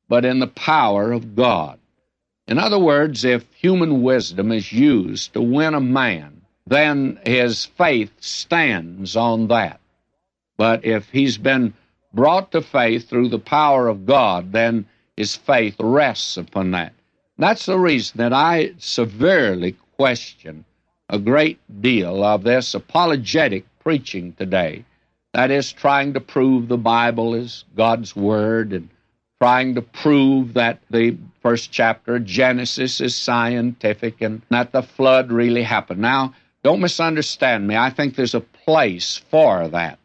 but 0.09 0.25
in 0.25 0.39
the 0.39 0.47
power 0.47 1.13
of 1.13 1.35
God. 1.35 1.79
In 2.47 2.59
other 2.59 2.79
words, 2.79 3.25
if 3.25 3.45
human 3.55 4.03
wisdom 4.03 4.53
is 4.53 4.73
used 4.73 5.33
to 5.33 5.43
win 5.43 5.75
a 5.75 5.81
man, 5.81 6.43
then 6.67 7.19
his 7.25 7.65
faith 7.65 8.13
stands 8.21 9.17
on 9.17 9.49
that. 9.49 9.81
But 10.57 10.85
if 10.85 11.11
he's 11.11 11.39
been 11.39 11.75
brought 12.13 12.53
to 12.53 12.63
faith 12.63 13.09
through 13.09 13.29
the 13.29 13.39
power 13.39 13.89
of 13.89 14.07
God, 14.07 14.53
then 14.53 14.87
his 15.17 15.37
faith 15.37 15.77
rests 15.81 16.37
upon 16.37 16.71
that. 16.73 16.93
That's 17.39 17.67
the 17.67 17.79
reason 17.79 18.19
that 18.19 18.33
I 18.33 18.73
severely 18.79 19.77
question 19.97 20.65
a 21.09 21.19
great 21.19 21.59
deal 21.81 22.25
of 22.25 22.43
this 22.43 22.75
apologetic 22.75 23.65
preaching 23.81 24.33
today. 24.33 24.85
That 25.33 25.51
is, 25.51 25.73
trying 25.73 26.15
to 26.15 26.21
prove 26.21 26.67
the 26.67 26.79
Bible 26.79 27.35
is 27.35 27.65
God's 27.77 28.17
Word 28.17 28.73
and 28.73 28.89
trying 29.41 29.75
to 29.75 29.83
prove 29.83 30.55
that 30.55 30.81
the 30.91 31.17
first 31.43 31.71
chapter 31.71 32.17
of 32.17 32.25
Genesis 32.25 33.01
is 33.01 33.15
scientific 33.15 34.21
and 34.21 34.43
that 34.51 34.73
the 34.73 34.83
flood 34.83 35.31
really 35.31 35.63
happened. 35.63 36.01
Now, 36.01 36.35
don't 36.63 36.81
misunderstand 36.81 37.67
me. 37.67 37.77
I 37.77 37.91
think 37.91 38.17
there's 38.17 38.35
a 38.35 38.41
place 38.41 39.21
for 39.31 39.69
that. 39.69 39.99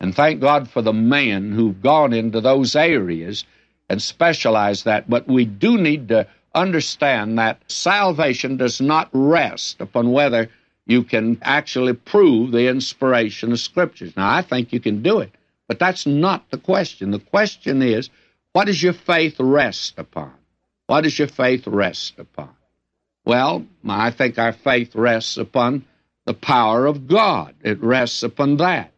And 0.00 0.14
thank 0.14 0.40
God 0.40 0.68
for 0.68 0.82
the 0.82 0.92
men 0.92 1.52
who've 1.52 1.80
gone 1.80 2.12
into 2.12 2.40
those 2.40 2.74
areas 2.74 3.44
and 3.88 4.02
specialized 4.02 4.84
that. 4.84 5.08
But 5.08 5.28
we 5.28 5.44
do 5.44 5.78
need 5.78 6.08
to 6.08 6.26
understand 6.54 7.38
that 7.38 7.62
salvation 7.68 8.56
does 8.56 8.80
not 8.80 9.08
rest 9.12 9.80
upon 9.80 10.10
whether 10.12 10.50
you 10.86 11.04
can 11.04 11.38
actually 11.42 11.92
prove 11.92 12.50
the 12.50 12.68
inspiration 12.68 13.52
of 13.52 13.60
Scriptures. 13.60 14.16
Now, 14.16 14.28
I 14.28 14.42
think 14.42 14.72
you 14.72 14.80
can 14.80 15.02
do 15.02 15.20
it, 15.20 15.30
but 15.68 15.78
that's 15.78 16.04
not 16.04 16.50
the 16.50 16.58
question. 16.58 17.12
The 17.12 17.20
question 17.20 17.80
is, 17.80 18.10
what 18.52 18.66
does 18.66 18.82
your 18.82 18.92
faith 18.92 19.36
rest 19.38 19.94
upon? 19.98 20.32
What 20.86 21.02
does 21.02 21.18
your 21.18 21.28
faith 21.28 21.66
rest 21.66 22.18
upon? 22.18 22.50
Well, 23.24 23.64
I 23.88 24.10
think 24.10 24.38
our 24.38 24.52
faith 24.52 24.94
rests 24.94 25.36
upon 25.36 25.84
the 26.26 26.34
power 26.34 26.86
of 26.86 27.08
God. 27.08 27.54
It 27.62 27.82
rests 27.82 28.22
upon 28.22 28.58
that. 28.58 28.92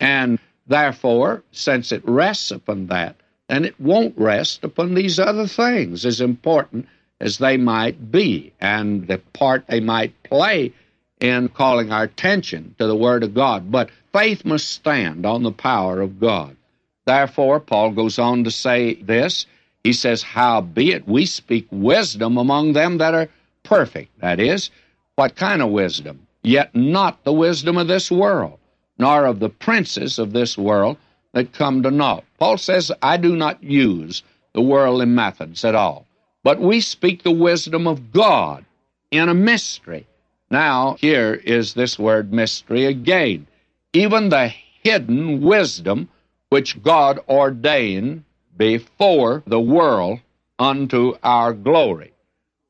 And 0.00 0.38
therefore, 0.66 1.42
since 1.52 1.92
it 1.92 2.02
rests 2.04 2.50
upon 2.50 2.88
that, 2.88 3.16
then 3.48 3.64
it 3.64 3.80
won't 3.80 4.18
rest 4.18 4.64
upon 4.64 4.94
these 4.94 5.18
other 5.18 5.46
things, 5.46 6.04
as 6.04 6.20
important 6.20 6.88
as 7.20 7.38
they 7.38 7.56
might 7.56 8.10
be, 8.10 8.52
and 8.60 9.06
the 9.06 9.18
part 9.18 9.66
they 9.66 9.80
might 9.80 10.22
play 10.24 10.72
in 11.20 11.48
calling 11.48 11.92
our 11.92 12.04
attention 12.04 12.74
to 12.78 12.86
the 12.86 12.96
Word 12.96 13.22
of 13.22 13.34
God. 13.34 13.70
But 13.70 13.90
faith 14.12 14.44
must 14.44 14.68
stand 14.68 15.24
on 15.24 15.42
the 15.42 15.52
power 15.52 16.00
of 16.00 16.20
God. 16.20 16.56
Therefore, 17.06 17.60
Paul 17.60 17.90
goes 17.92 18.18
on 18.18 18.44
to 18.44 18.50
say 18.50 18.94
this. 18.94 19.46
He 19.82 19.92
says, 19.92 20.22
Howbeit 20.22 21.06
we 21.06 21.26
speak 21.26 21.66
wisdom 21.70 22.38
among 22.38 22.72
them 22.72 22.98
that 22.98 23.14
are 23.14 23.28
perfect. 23.62 24.18
That 24.20 24.40
is, 24.40 24.70
what 25.16 25.36
kind 25.36 25.62
of 25.62 25.70
wisdom? 25.70 26.26
Yet 26.42 26.74
not 26.74 27.24
the 27.24 27.32
wisdom 27.32 27.76
of 27.76 27.88
this 27.88 28.10
world 28.10 28.58
nor 28.98 29.26
of 29.26 29.40
the 29.40 29.48
princes 29.48 30.18
of 30.18 30.32
this 30.32 30.56
world 30.56 30.96
that 31.32 31.52
come 31.52 31.82
to 31.82 31.90
naught. 31.90 32.24
Paul 32.38 32.58
says, 32.58 32.92
I 33.02 33.16
do 33.16 33.34
not 33.34 33.62
use 33.62 34.22
the 34.52 34.62
worldly 34.62 35.06
methods 35.06 35.64
at 35.64 35.74
all, 35.74 36.06
but 36.42 36.60
we 36.60 36.80
speak 36.80 37.22
the 37.22 37.32
wisdom 37.32 37.86
of 37.86 38.12
God 38.12 38.64
in 39.10 39.28
a 39.28 39.34
mystery. 39.34 40.06
Now, 40.50 40.96
here 41.00 41.34
is 41.34 41.74
this 41.74 41.98
word 41.98 42.32
mystery 42.32 42.86
again. 42.86 43.46
Even 43.92 44.28
the 44.28 44.48
hidden 44.82 45.40
wisdom 45.40 46.08
which 46.54 46.80
God 46.84 47.18
ordained 47.28 48.22
before 48.56 49.42
the 49.44 49.58
world 49.58 50.20
unto 50.56 51.14
our 51.24 51.52
glory. 51.52 52.12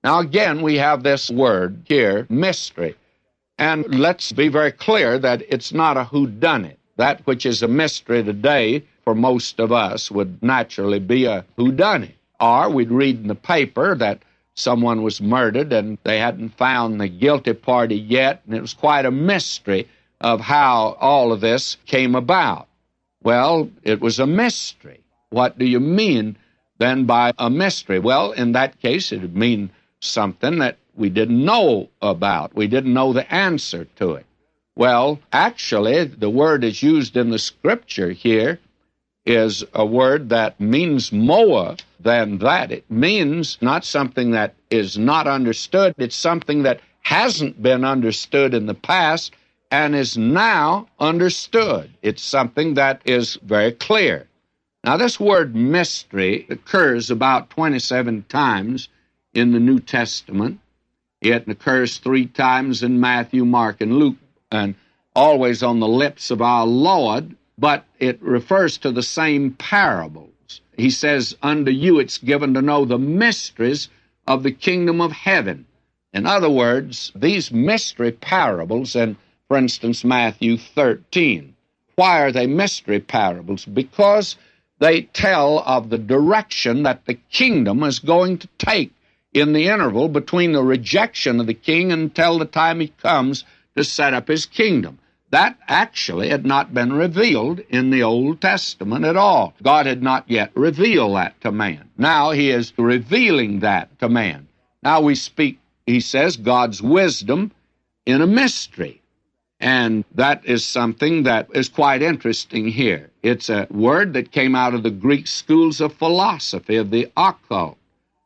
Now, 0.02 0.20
again, 0.20 0.62
we 0.62 0.76
have 0.76 1.02
this 1.02 1.30
word 1.30 1.82
here, 1.84 2.26
mystery. 2.30 2.94
And 3.58 4.00
let's 4.00 4.32
be 4.32 4.48
very 4.48 4.72
clear 4.72 5.18
that 5.18 5.42
it's 5.50 5.74
not 5.74 5.98
a 5.98 6.04
whodunit. 6.04 6.78
That 6.96 7.26
which 7.26 7.44
is 7.44 7.62
a 7.62 7.68
mystery 7.68 8.24
today 8.24 8.84
for 9.04 9.14
most 9.14 9.60
of 9.60 9.70
us 9.70 10.10
would 10.10 10.42
naturally 10.42 10.98
be 10.98 11.26
a 11.26 11.44
whodunit. 11.58 12.14
Or 12.40 12.70
we'd 12.70 12.90
read 12.90 13.20
in 13.20 13.28
the 13.28 13.34
paper 13.34 13.94
that 13.96 14.22
someone 14.54 15.02
was 15.02 15.20
murdered 15.20 15.74
and 15.74 15.98
they 16.04 16.18
hadn't 16.18 16.56
found 16.56 16.98
the 16.98 17.08
guilty 17.08 17.52
party 17.52 17.96
yet, 17.96 18.40
and 18.46 18.56
it 18.56 18.62
was 18.62 18.72
quite 18.72 19.04
a 19.04 19.10
mystery 19.10 19.86
of 20.22 20.40
how 20.40 20.96
all 21.00 21.32
of 21.32 21.42
this 21.42 21.76
came 21.84 22.14
about. 22.14 22.66
Well, 23.24 23.70
it 23.82 24.00
was 24.00 24.20
a 24.20 24.26
mystery. 24.26 25.00
What 25.30 25.58
do 25.58 25.64
you 25.64 25.80
mean 25.80 26.36
then 26.78 27.06
by 27.06 27.32
a 27.38 27.48
mystery? 27.48 27.98
Well, 27.98 28.32
in 28.32 28.52
that 28.52 28.80
case, 28.80 29.10
it 29.12 29.22
would 29.22 29.36
mean 29.36 29.70
something 30.00 30.58
that 30.58 30.76
we 30.94 31.08
didn't 31.08 31.42
know 31.44 31.88
about. 32.02 32.54
We 32.54 32.66
didn't 32.66 32.92
know 32.92 33.14
the 33.14 33.32
answer 33.34 33.86
to 33.96 34.12
it. 34.12 34.26
Well, 34.76 35.20
actually, 35.32 36.04
the 36.04 36.28
word 36.30 36.64
is 36.64 36.82
used 36.82 37.16
in 37.16 37.30
the 37.30 37.38
scripture 37.38 38.10
here 38.10 38.60
is 39.24 39.64
a 39.72 39.86
word 39.86 40.28
that 40.28 40.60
means 40.60 41.10
more 41.10 41.76
than 41.98 42.38
that. 42.38 42.70
It 42.70 42.90
means 42.90 43.56
not 43.62 43.84
something 43.86 44.32
that 44.32 44.54
is 44.70 44.98
not 44.98 45.26
understood, 45.26 45.94
it's 45.96 46.16
something 46.16 46.64
that 46.64 46.80
hasn't 47.00 47.62
been 47.62 47.84
understood 47.84 48.52
in 48.52 48.66
the 48.66 48.74
past 48.74 49.32
and 49.70 49.94
is 49.94 50.16
now 50.16 50.86
understood. 50.98 51.90
It's 52.02 52.22
something 52.22 52.74
that 52.74 53.02
is 53.04 53.38
very 53.42 53.72
clear. 53.72 54.28
Now, 54.84 54.96
this 54.96 55.18
word 55.18 55.54
mystery 55.54 56.46
occurs 56.50 57.10
about 57.10 57.50
27 57.50 58.26
times 58.28 58.88
in 59.32 59.52
the 59.52 59.60
New 59.60 59.80
Testament. 59.80 60.60
It 61.20 61.48
occurs 61.48 61.96
three 61.96 62.26
times 62.26 62.82
in 62.82 63.00
Matthew, 63.00 63.44
Mark, 63.44 63.80
and 63.80 63.98
Luke, 63.98 64.16
and 64.52 64.74
always 65.16 65.62
on 65.62 65.80
the 65.80 65.88
lips 65.88 66.30
of 66.30 66.42
our 66.42 66.66
Lord, 66.66 67.34
but 67.56 67.84
it 67.98 68.20
refers 68.20 68.76
to 68.78 68.92
the 68.92 69.02
same 69.02 69.52
parables. 69.52 70.60
He 70.76 70.90
says, 70.90 71.36
Unto 71.42 71.70
you 71.70 71.98
it's 71.98 72.18
given 72.18 72.52
to 72.54 72.62
know 72.62 72.84
the 72.84 72.98
mysteries 72.98 73.88
of 74.26 74.42
the 74.42 74.52
kingdom 74.52 75.00
of 75.00 75.12
heaven. 75.12 75.66
In 76.12 76.26
other 76.26 76.50
words, 76.50 77.10
these 77.14 77.50
mystery 77.50 78.12
parables, 78.12 78.94
and 78.94 79.16
for 79.48 79.56
instance, 79.56 80.04
Matthew 80.04 80.56
13, 80.56 81.54
why 81.96 82.22
are 82.22 82.32
they 82.32 82.46
mystery 82.46 83.00
parables? 83.00 83.64
Because 83.64 84.36
they 84.78 85.02
tell 85.02 85.60
of 85.60 85.90
the 85.90 85.98
direction 85.98 86.82
that 86.84 87.04
the 87.04 87.14
kingdom 87.14 87.82
is 87.82 87.98
going 87.98 88.38
to 88.38 88.48
take 88.58 88.92
in 89.32 89.52
the 89.52 89.66
interval 89.66 90.08
between 90.08 90.52
the 90.52 90.62
rejection 90.62 91.40
of 91.40 91.46
the 91.46 91.54
king 91.54 91.92
until 91.92 92.38
the 92.38 92.46
time 92.46 92.80
he 92.80 92.88
comes 92.88 93.44
to 93.76 93.84
set 93.84 94.14
up 94.14 94.28
his 94.28 94.46
kingdom. 94.46 94.98
That 95.30 95.58
actually 95.66 96.28
had 96.28 96.46
not 96.46 96.72
been 96.72 96.92
revealed 96.92 97.60
in 97.68 97.90
the 97.90 98.02
Old 98.04 98.40
Testament 98.40 99.04
at 99.04 99.16
all. 99.16 99.54
God 99.62 99.86
had 99.86 100.02
not 100.02 100.30
yet 100.30 100.52
revealed 100.54 101.16
that 101.16 101.40
to 101.40 101.50
man. 101.50 101.90
Now 101.98 102.30
he 102.30 102.50
is 102.50 102.72
revealing 102.76 103.60
that 103.60 103.98
to 103.98 104.08
man. 104.08 104.48
Now 104.82 105.00
we 105.00 105.14
speak, 105.16 105.58
he 105.86 106.00
says, 106.00 106.36
God's 106.36 106.80
wisdom 106.80 107.50
in 108.06 108.22
a 108.22 108.26
mystery. 108.26 109.02
And 109.60 110.04
that 110.14 110.44
is 110.44 110.64
something 110.64 111.22
that 111.22 111.48
is 111.54 111.68
quite 111.68 112.02
interesting 112.02 112.66
here. 112.68 113.10
It's 113.22 113.48
a 113.48 113.66
word 113.70 114.12
that 114.14 114.32
came 114.32 114.54
out 114.54 114.74
of 114.74 114.82
the 114.82 114.90
Greek 114.90 115.26
schools 115.26 115.80
of 115.80 115.94
philosophy, 115.94 116.76
of 116.76 116.90
the 116.90 117.10
occult, 117.16 117.78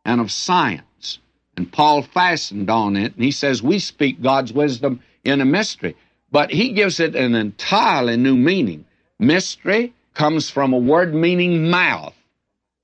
and 0.05 0.21
of 0.21 0.33
science. 0.33 1.19
And 1.57 1.71
Paul 1.71 2.03
fastened 2.03 2.71
on 2.71 2.97
it, 2.97 3.15
and 3.15 3.25
he 3.25 3.31
says, 3.31 3.63
We 3.63 3.79
speak 3.79 4.23
God's 4.23 4.53
wisdom 4.53 5.01
in 5.25 5.41
a 5.41 5.45
mystery. 5.45 5.97
But 6.31 6.51
he 6.51 6.73
gives 6.73 7.01
it 7.01 7.15
an 7.15 7.35
entirely 7.35 8.17
new 8.17 8.37
meaning. 8.37 8.85
Mystery 9.19 9.95
comes 10.15 10.51
from 10.51 10.73
a 10.73 10.79
word 10.79 11.15
meaning 11.15 11.71
mouth, 11.71 12.15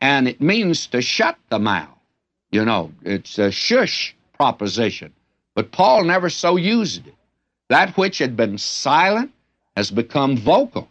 and 0.01 0.29
it 0.29 0.41
means 0.41 0.87
to 0.89 1.03
shut 1.03 1.37
the 1.51 1.59
mouth. 1.59 1.89
You 2.51 2.65
know, 2.65 2.93
it's 3.03 3.39
a 3.39 3.51
shush 3.51 4.15
proposition. 4.35 5.13
But 5.55 5.73
Paul 5.73 6.05
never 6.05 6.31
so 6.31 6.57
used 6.57 7.07
it. 7.07 7.13
That 7.68 7.97
which 7.97 8.18
had 8.18 8.37
been 8.37 8.59
silent 8.59 9.33
has 9.76 9.90
become 9.90 10.37
vocal. 10.37 10.88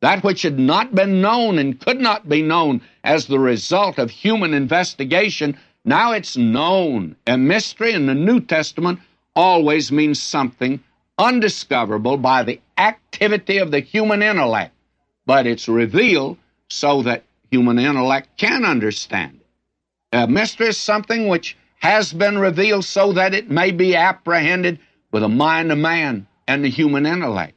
That 0.00 0.22
which 0.22 0.42
had 0.42 0.58
not 0.58 0.94
been 0.94 1.20
known 1.20 1.58
and 1.58 1.80
could 1.80 2.00
not 2.00 2.28
be 2.28 2.42
known 2.42 2.82
as 3.02 3.26
the 3.26 3.38
result 3.38 3.98
of 3.98 4.10
human 4.10 4.54
investigation 4.54 5.58
now 5.86 6.10
it's 6.10 6.36
known. 6.36 7.14
A 7.28 7.38
mystery 7.38 7.92
in 7.92 8.06
the 8.06 8.14
New 8.14 8.40
Testament 8.40 8.98
always 9.36 9.92
means 9.92 10.20
something 10.20 10.82
undiscoverable 11.16 12.16
by 12.16 12.42
the 12.42 12.60
activity 12.76 13.58
of 13.58 13.70
the 13.70 13.78
human 13.78 14.20
intellect, 14.20 14.74
but 15.26 15.46
it's 15.46 15.68
revealed 15.68 16.38
so 16.68 17.02
that 17.02 17.22
human 17.52 17.78
intellect 17.78 18.36
can 18.36 18.64
understand 18.64 19.38
it. 19.40 19.46
A 20.16 20.26
mystery 20.26 20.68
is 20.68 20.76
something 20.76 21.28
which 21.28 21.56
has 21.78 22.12
been 22.12 22.36
revealed 22.36 22.84
so 22.84 23.12
that 23.12 23.32
it 23.32 23.48
may 23.48 23.70
be 23.70 23.94
apprehended 23.94 24.80
with 25.16 25.22
the 25.22 25.28
mind 25.30 25.72
of 25.72 25.78
man 25.78 26.26
and 26.46 26.62
the 26.62 26.68
human 26.68 27.06
intellect. 27.06 27.54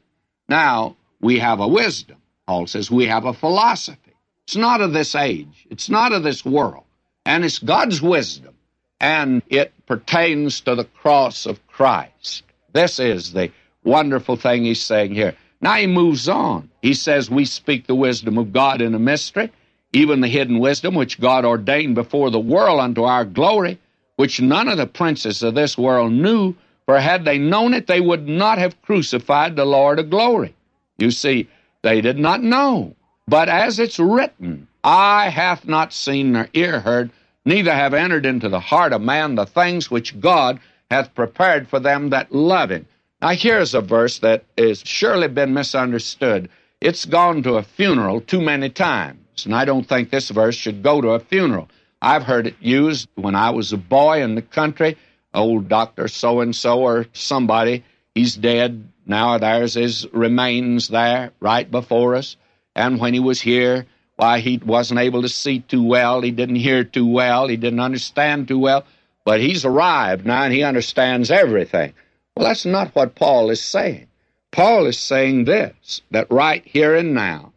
Now, 0.48 0.96
we 1.20 1.40
have 1.40 1.60
a 1.60 1.68
wisdom. 1.68 2.16
Paul 2.46 2.66
says 2.66 2.90
we 2.90 3.04
have 3.04 3.26
a 3.26 3.34
philosophy. 3.34 4.14
It's 4.46 4.56
not 4.56 4.80
of 4.80 4.94
this 4.94 5.14
age, 5.14 5.66
it's 5.68 5.90
not 5.90 6.12
of 6.12 6.22
this 6.22 6.42
world 6.42 6.84
and 7.26 7.44
it's 7.44 7.58
God's 7.58 8.00
wisdom, 8.00 8.54
and 8.98 9.42
it 9.48 9.74
pertains 9.84 10.62
to 10.62 10.74
the 10.74 10.86
cross 10.86 11.44
of 11.44 11.66
Christ. 11.66 12.44
This 12.72 12.98
is 12.98 13.34
the 13.34 13.52
wonderful 13.84 14.36
thing 14.36 14.64
he's 14.64 14.80
saying 14.82 15.14
here. 15.14 15.36
Now 15.60 15.74
he 15.74 15.86
moves 15.86 16.30
on. 16.30 16.70
He 16.80 16.94
says, 16.94 17.28
We 17.28 17.44
speak 17.44 17.86
the 17.86 17.94
wisdom 17.94 18.38
of 18.38 18.54
God 18.54 18.80
in 18.80 18.94
a 18.94 18.98
mystery, 18.98 19.52
even 19.92 20.22
the 20.22 20.28
hidden 20.28 20.60
wisdom 20.60 20.94
which 20.94 21.20
God 21.20 21.44
ordained 21.44 21.94
before 21.94 22.30
the 22.30 22.40
world 22.40 22.80
unto 22.80 23.02
our 23.02 23.26
glory, 23.26 23.78
which 24.16 24.40
none 24.40 24.68
of 24.68 24.78
the 24.78 24.86
princes 24.86 25.42
of 25.42 25.54
this 25.54 25.76
world 25.76 26.12
knew, 26.12 26.54
for 26.90 26.98
had 26.98 27.24
they 27.24 27.38
known 27.38 27.72
it, 27.72 27.86
they 27.86 28.00
would 28.00 28.26
not 28.26 28.58
have 28.58 28.82
crucified 28.82 29.54
the 29.54 29.64
Lord 29.64 30.00
of 30.00 30.10
glory. 30.10 30.56
You 30.98 31.12
see, 31.12 31.48
they 31.82 32.00
did 32.00 32.18
not 32.18 32.42
know. 32.42 32.96
But 33.28 33.48
as 33.48 33.78
it's 33.78 34.00
written, 34.00 34.66
eye 34.82 35.28
hath 35.28 35.68
not 35.68 35.92
seen 35.92 36.32
nor 36.32 36.48
ear 36.52 36.80
heard, 36.80 37.12
neither 37.44 37.72
have 37.72 37.94
entered 37.94 38.26
into 38.26 38.48
the 38.48 38.58
heart 38.58 38.92
of 38.92 39.02
man 39.02 39.36
the 39.36 39.46
things 39.46 39.88
which 39.88 40.18
God 40.18 40.58
hath 40.90 41.14
prepared 41.14 41.68
for 41.68 41.78
them 41.78 42.10
that 42.10 42.34
love 42.34 42.72
him. 42.72 42.86
Now, 43.22 43.34
here's 43.34 43.72
a 43.72 43.80
verse 43.80 44.18
that 44.18 44.42
has 44.58 44.82
surely 44.84 45.28
been 45.28 45.54
misunderstood 45.54 46.48
It's 46.80 47.04
gone 47.04 47.44
to 47.44 47.54
a 47.54 47.62
funeral 47.62 48.20
too 48.20 48.40
many 48.40 48.68
times, 48.68 49.44
and 49.44 49.54
I 49.54 49.64
don't 49.64 49.88
think 49.88 50.10
this 50.10 50.30
verse 50.30 50.56
should 50.56 50.82
go 50.82 51.00
to 51.00 51.10
a 51.10 51.20
funeral. 51.20 51.68
I've 52.02 52.24
heard 52.24 52.48
it 52.48 52.56
used 52.58 53.08
when 53.14 53.36
I 53.36 53.50
was 53.50 53.72
a 53.72 53.76
boy 53.76 54.24
in 54.24 54.34
the 54.34 54.42
country. 54.42 54.96
Old 55.34 55.68
Dr. 55.68 56.08
So 56.08 56.40
and 56.40 56.54
so 56.54 56.80
or 56.80 57.06
somebody, 57.12 57.84
he's 58.14 58.34
dead. 58.34 58.88
Now 59.06 59.38
there's 59.38 59.74
his 59.74 60.06
remains 60.12 60.88
there 60.88 61.32
right 61.40 61.70
before 61.70 62.16
us. 62.16 62.36
And 62.74 63.00
when 63.00 63.14
he 63.14 63.20
was 63.20 63.40
here, 63.40 63.86
why, 64.16 64.40
he 64.40 64.58
wasn't 64.58 65.00
able 65.00 65.22
to 65.22 65.28
see 65.28 65.60
too 65.60 65.82
well. 65.82 66.20
He 66.20 66.30
didn't 66.30 66.56
hear 66.56 66.84
too 66.84 67.06
well. 67.06 67.48
He 67.48 67.56
didn't 67.56 67.80
understand 67.80 68.48
too 68.48 68.58
well. 68.58 68.84
But 69.24 69.40
he's 69.40 69.64
arrived 69.64 70.26
now 70.26 70.42
and 70.42 70.52
he 70.52 70.62
understands 70.62 71.30
everything. 71.30 71.94
Well, 72.34 72.46
that's 72.46 72.66
not 72.66 72.94
what 72.94 73.14
Paul 73.14 73.50
is 73.50 73.62
saying. 73.62 74.06
Paul 74.50 74.86
is 74.86 74.98
saying 74.98 75.44
this 75.44 76.02
that 76.10 76.30
right 76.30 76.64
here 76.64 76.94
and 76.94 77.14
now, 77.14 77.52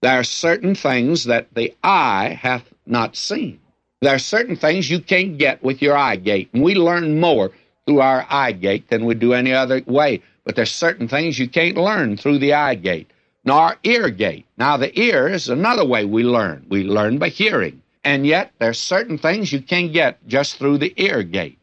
there 0.00 0.18
are 0.18 0.24
certain 0.24 0.74
things 0.74 1.24
that 1.24 1.52
the 1.54 1.74
eye 1.82 2.38
hath 2.40 2.72
not 2.86 3.16
seen. 3.16 3.60
There 4.02 4.14
are 4.14 4.18
certain 4.18 4.56
things 4.56 4.90
you 4.90 5.00
can't 5.00 5.38
get 5.38 5.62
with 5.62 5.80
your 5.80 5.96
eye 5.96 6.16
gate. 6.16 6.50
And 6.52 6.62
we 6.62 6.74
learn 6.74 7.18
more 7.18 7.50
through 7.86 8.00
our 8.00 8.26
eye 8.28 8.52
gate 8.52 8.90
than 8.90 9.06
we 9.06 9.14
do 9.14 9.32
any 9.32 9.54
other 9.54 9.82
way. 9.86 10.22
But 10.44 10.54
there's 10.54 10.70
certain 10.70 11.08
things 11.08 11.38
you 11.38 11.48
can't 11.48 11.78
learn 11.78 12.18
through 12.18 12.38
the 12.38 12.52
eye 12.52 12.74
gate, 12.74 13.10
nor 13.44 13.76
ear 13.84 14.10
gate. 14.10 14.44
Now, 14.58 14.76
the 14.76 14.96
ear 15.00 15.28
is 15.28 15.48
another 15.48 15.84
way 15.84 16.04
we 16.04 16.24
learn. 16.24 16.66
We 16.68 16.84
learn 16.84 17.18
by 17.18 17.30
hearing. 17.30 17.80
And 18.04 18.26
yet, 18.26 18.52
there's 18.58 18.78
certain 18.78 19.16
things 19.16 19.52
you 19.52 19.62
can't 19.62 19.92
get 19.92 20.24
just 20.28 20.58
through 20.58 20.78
the 20.78 20.92
ear 20.96 21.22
gate. 21.22 21.58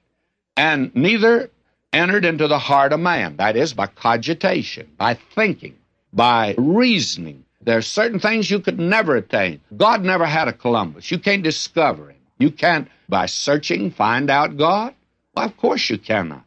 And 0.57 0.93
neither 0.95 1.51
entered 1.93 2.25
into 2.25 2.47
the 2.47 2.59
heart 2.59 2.93
of 2.93 2.99
man. 2.99 3.37
That 3.37 3.55
is, 3.55 3.73
by 3.73 3.87
cogitation, 3.87 4.89
by 4.97 5.13
thinking, 5.35 5.75
by 6.11 6.55
reasoning. 6.57 7.45
There 7.61 7.77
are 7.77 7.83
certain 7.83 8.19
things 8.19 8.49
you 8.49 8.59
could 8.59 8.79
never 8.79 9.15
attain. 9.15 9.61
God 9.77 10.03
never 10.03 10.25
had 10.25 10.47
a 10.47 10.53
Columbus. 10.53 11.11
You 11.11 11.19
can't 11.19 11.43
discover 11.43 12.09
him. 12.09 12.17
You 12.43 12.51
can't, 12.51 12.89
by 13.07 13.27
searching, 13.27 13.89
find 13.89 14.29
out 14.29 14.57
God. 14.57 14.93
Well, 15.33 15.45
of 15.45 15.55
course 15.55 15.89
you 15.89 15.97
cannot. 15.97 16.43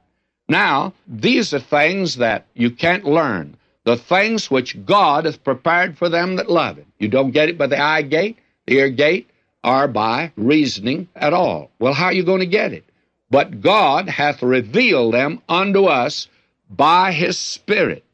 Now, 0.47 0.93
these 1.09 1.55
are 1.55 1.59
things 1.59 2.17
that 2.17 2.45
you 2.53 2.71
can't 2.71 3.07
learn. 3.07 3.57
The 3.85 3.97
things 3.97 4.51
which 4.51 4.85
God 4.85 5.25
hath 5.25 5.43
prepared 5.43 5.97
for 5.97 6.11
them 6.11 6.37
that 6.37 6.51
love 6.51 6.77
Him. 6.77 6.93
You 6.99 7.09
don't 7.09 7.31
get 7.31 7.49
it 7.49 7.57
by 7.57 7.69
the 7.69 7.81
eye 7.81 8.03
gate, 8.03 8.37
the 8.67 8.75
ear 8.75 8.91
gate, 8.91 9.31
or 9.65 9.89
by 9.89 10.33
reasoning 10.37 11.09
at 11.17 11.33
all. 11.33 11.71
Well, 11.79 11.95
how 11.95 12.09
are 12.11 12.13
you 12.13 12.25
going 12.25 12.41
to 12.41 12.57
get 12.61 12.75
it? 12.75 12.85
But 13.31 13.63
God 13.63 14.11
hath 14.11 14.43
revealed 14.43 15.15
them 15.15 15.41
unto 15.49 15.87
us 15.87 16.29
by 16.69 17.13
his 17.13 17.39
Spirit. 17.39 18.05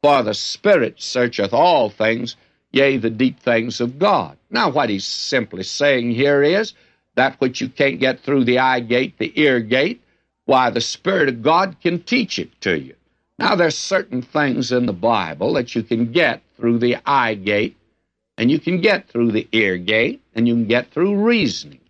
For 0.00 0.22
the 0.22 0.34
Spirit 0.34 1.02
searcheth 1.02 1.52
all 1.52 1.90
things, 1.90 2.36
yea, 2.70 2.98
the 2.98 3.10
deep 3.10 3.40
things 3.40 3.80
of 3.80 3.98
God. 3.98 4.36
Now, 4.48 4.70
what 4.70 4.90
he's 4.90 5.04
simply 5.04 5.64
saying 5.64 6.12
here 6.12 6.44
is 6.44 6.74
that 7.14 7.40
which 7.40 7.60
you 7.60 7.68
can't 7.68 8.00
get 8.00 8.20
through 8.20 8.44
the 8.44 8.58
eye 8.58 8.80
gate, 8.80 9.18
the 9.18 9.32
ear 9.40 9.60
gate, 9.60 10.02
why, 10.44 10.70
the 10.70 10.80
Spirit 10.80 11.28
of 11.28 11.42
God 11.42 11.76
can 11.82 12.02
teach 12.02 12.38
it 12.38 12.60
to 12.62 12.78
you. 12.78 12.94
Now, 13.38 13.54
there's 13.54 13.76
certain 13.76 14.22
things 14.22 14.72
in 14.72 14.86
the 14.86 14.92
Bible 14.92 15.52
that 15.54 15.74
you 15.74 15.82
can 15.82 16.12
get 16.12 16.42
through 16.56 16.78
the 16.78 16.96
eye 17.06 17.34
gate, 17.34 17.76
and 18.36 18.50
you 18.50 18.58
can 18.58 18.80
get 18.80 19.08
through 19.08 19.32
the 19.32 19.48
ear 19.52 19.76
gate, 19.76 20.20
and 20.34 20.46
you 20.46 20.54
can 20.54 20.66
get 20.66 20.90
through 20.90 21.22
reasoning. 21.22 21.80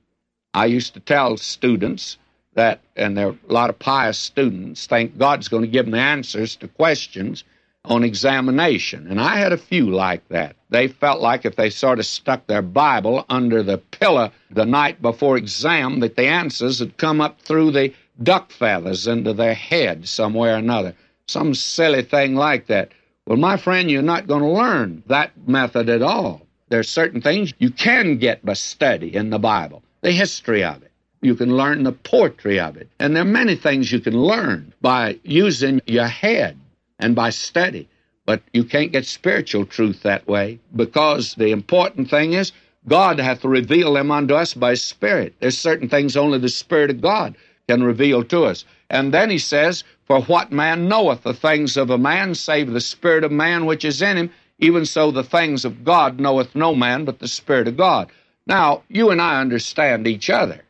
I 0.54 0.66
used 0.66 0.94
to 0.94 1.00
tell 1.00 1.36
students 1.36 2.18
that, 2.54 2.80
and 2.96 3.16
there 3.16 3.28
are 3.28 3.38
a 3.48 3.52
lot 3.52 3.70
of 3.70 3.78
pious 3.78 4.18
students 4.18 4.86
think 4.86 5.16
God's 5.18 5.48
going 5.48 5.62
to 5.62 5.68
give 5.68 5.86
them 5.86 5.92
the 5.92 5.98
answers 5.98 6.56
to 6.56 6.68
questions 6.68 7.44
on 7.84 8.04
examination. 8.04 9.06
And 9.08 9.20
I 9.20 9.36
had 9.36 9.52
a 9.52 9.58
few 9.58 9.90
like 9.90 10.26
that. 10.28 10.56
They 10.72 10.88
felt 10.88 11.20
like 11.20 11.44
if 11.44 11.56
they 11.56 11.68
sort 11.68 11.98
of 11.98 12.06
stuck 12.06 12.46
their 12.46 12.62
Bible 12.62 13.26
under 13.28 13.62
the 13.62 13.76
pillow 13.76 14.32
the 14.50 14.64
night 14.64 15.02
before 15.02 15.36
exam, 15.36 16.00
that 16.00 16.16
the 16.16 16.26
answers 16.26 16.78
had 16.78 16.96
come 16.96 17.20
up 17.20 17.42
through 17.42 17.72
the 17.72 17.92
duck 18.22 18.50
feathers 18.50 19.06
into 19.06 19.34
their 19.34 19.52
head 19.52 20.08
somewhere 20.08 20.54
or 20.54 20.58
another. 20.58 20.94
Some 21.26 21.52
silly 21.52 22.02
thing 22.02 22.36
like 22.36 22.68
that. 22.68 22.92
Well, 23.26 23.36
my 23.36 23.58
friend, 23.58 23.90
you're 23.90 24.00
not 24.00 24.26
going 24.26 24.42
to 24.42 24.48
learn 24.48 25.02
that 25.08 25.32
method 25.46 25.90
at 25.90 26.00
all. 26.00 26.46
There 26.70 26.80
are 26.80 26.84
certain 26.84 27.20
things 27.20 27.52
you 27.58 27.70
can 27.70 28.16
get 28.16 28.42
by 28.42 28.54
study 28.54 29.14
in 29.14 29.28
the 29.28 29.38
Bible, 29.38 29.82
the 30.00 30.10
history 30.10 30.64
of 30.64 30.82
it. 30.82 30.90
You 31.20 31.34
can 31.34 31.54
learn 31.54 31.82
the 31.82 31.92
poetry 31.92 32.58
of 32.58 32.78
it. 32.78 32.88
And 32.98 33.14
there 33.14 33.24
are 33.24 33.26
many 33.42 33.56
things 33.56 33.92
you 33.92 34.00
can 34.00 34.18
learn 34.18 34.72
by 34.80 35.20
using 35.22 35.82
your 35.86 36.08
head 36.08 36.58
and 36.98 37.14
by 37.14 37.28
study. 37.28 37.88
But 38.24 38.42
you 38.52 38.64
can't 38.64 38.92
get 38.92 39.06
spiritual 39.06 39.66
truth 39.66 40.02
that 40.02 40.26
way 40.26 40.60
because 40.74 41.34
the 41.34 41.50
important 41.50 42.08
thing 42.08 42.34
is 42.34 42.52
God 42.86 43.18
hath 43.18 43.44
revealed 43.44 43.96
them 43.96 44.10
unto 44.10 44.34
us 44.34 44.54
by 44.54 44.74
Spirit. 44.74 45.34
There's 45.40 45.58
certain 45.58 45.88
things 45.88 46.16
only 46.16 46.38
the 46.38 46.48
Spirit 46.48 46.90
of 46.90 47.00
God 47.00 47.36
can 47.68 47.82
reveal 47.82 48.24
to 48.24 48.44
us. 48.44 48.64
And 48.90 49.12
then 49.12 49.30
he 49.30 49.38
says, 49.38 49.84
For 50.06 50.22
what 50.22 50.52
man 50.52 50.88
knoweth 50.88 51.22
the 51.22 51.34
things 51.34 51.76
of 51.76 51.90
a 51.90 51.98
man 51.98 52.34
save 52.34 52.70
the 52.70 52.80
Spirit 52.80 53.24
of 53.24 53.32
man 53.32 53.66
which 53.66 53.84
is 53.84 54.02
in 54.02 54.16
him? 54.16 54.30
Even 54.58 54.86
so 54.86 55.10
the 55.10 55.24
things 55.24 55.64
of 55.64 55.84
God 55.84 56.20
knoweth 56.20 56.54
no 56.54 56.74
man 56.74 57.04
but 57.04 57.18
the 57.18 57.28
Spirit 57.28 57.68
of 57.68 57.76
God. 57.76 58.10
Now, 58.46 58.82
you 58.88 59.10
and 59.10 59.20
I 59.20 59.40
understand 59.40 60.06
each 60.06 60.28
other 60.28 60.62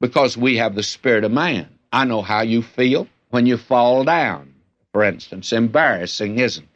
because 0.00 0.36
we 0.36 0.56
have 0.56 0.74
the 0.74 0.82
spirit 0.82 1.24
of 1.24 1.32
man. 1.32 1.68
I 1.92 2.04
know 2.04 2.22
how 2.22 2.42
you 2.42 2.62
feel 2.62 3.06
when 3.30 3.46
you 3.46 3.56
fall 3.56 4.04
down, 4.04 4.54
for 4.92 5.04
instance. 5.04 5.52
Embarrassing, 5.52 6.38
isn't 6.38 6.68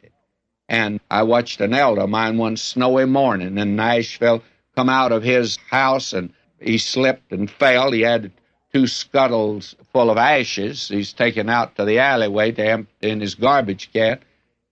And 0.71 1.01
I 1.11 1.23
watched 1.23 1.59
an 1.59 1.73
elder 1.73 2.03
of 2.03 2.09
mine 2.09 2.37
one 2.37 2.55
snowy 2.55 3.03
morning 3.03 3.57
in 3.57 3.75
Nashville 3.75 4.41
come 4.73 4.87
out 4.87 5.11
of 5.11 5.21
his 5.21 5.57
house 5.69 6.13
and 6.13 6.31
he 6.61 6.77
slipped 6.77 7.33
and 7.33 7.51
fell. 7.51 7.91
He 7.91 7.99
had 7.99 8.31
two 8.71 8.87
scuttles 8.87 9.75
full 9.91 10.09
of 10.09 10.17
ashes. 10.17 10.87
He's 10.87 11.11
taken 11.11 11.49
out 11.49 11.75
to 11.75 11.83
the 11.83 11.99
alleyway 11.99 12.53
to 12.53 12.65
empty 12.65 13.09
in 13.09 13.19
his 13.19 13.35
garbage 13.35 13.89
can, 13.91 14.19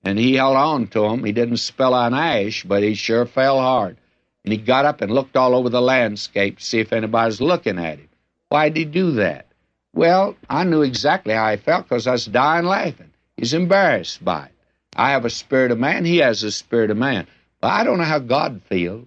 and 0.02 0.18
he 0.18 0.36
held 0.36 0.56
on 0.56 0.88
to 0.88 1.02
them. 1.02 1.26
He 1.26 1.34
didn't 1.34 1.58
spill 1.58 1.94
an 1.94 2.14
ash, 2.14 2.64
but 2.64 2.82
he 2.82 2.94
sure 2.96 3.26
fell 3.26 3.60
hard. 3.60 3.98
And 4.46 4.54
he 4.54 4.58
got 4.58 4.86
up 4.86 5.02
and 5.02 5.12
looked 5.12 5.36
all 5.36 5.54
over 5.54 5.68
the 5.68 5.82
landscape 5.82 6.60
to 6.60 6.64
see 6.64 6.80
if 6.80 6.94
anybody's 6.94 7.42
looking 7.42 7.78
at 7.78 8.00
him. 8.00 8.08
Why'd 8.48 8.78
he 8.78 8.86
do 8.86 9.12
that? 9.16 9.48
Well, 9.94 10.38
I 10.50 10.64
knew 10.64 10.82
exactly 10.82 11.34
how 11.34 11.52
he 11.52 11.58
felt 11.58 11.90
because 11.90 12.08
I 12.08 12.14
was 12.14 12.26
dying 12.26 12.64
laughing. 12.64 13.12
He's 13.36 13.54
embarrassed 13.54 14.24
by 14.24 14.46
it. 14.46 14.52
I 15.00 15.12
have 15.12 15.24
a 15.24 15.30
spirit 15.30 15.72
of 15.72 15.80
man. 15.80 16.04
He 16.04 16.18
has 16.18 16.44
a 16.44 16.52
spirit 16.52 16.92
of 16.92 16.98
man. 16.98 17.26
But 17.62 17.70
I 17.70 17.86
don't 17.86 18.00
know 18.00 18.04
how 18.04 18.20
God 18.20 18.62
feels. 18.68 19.06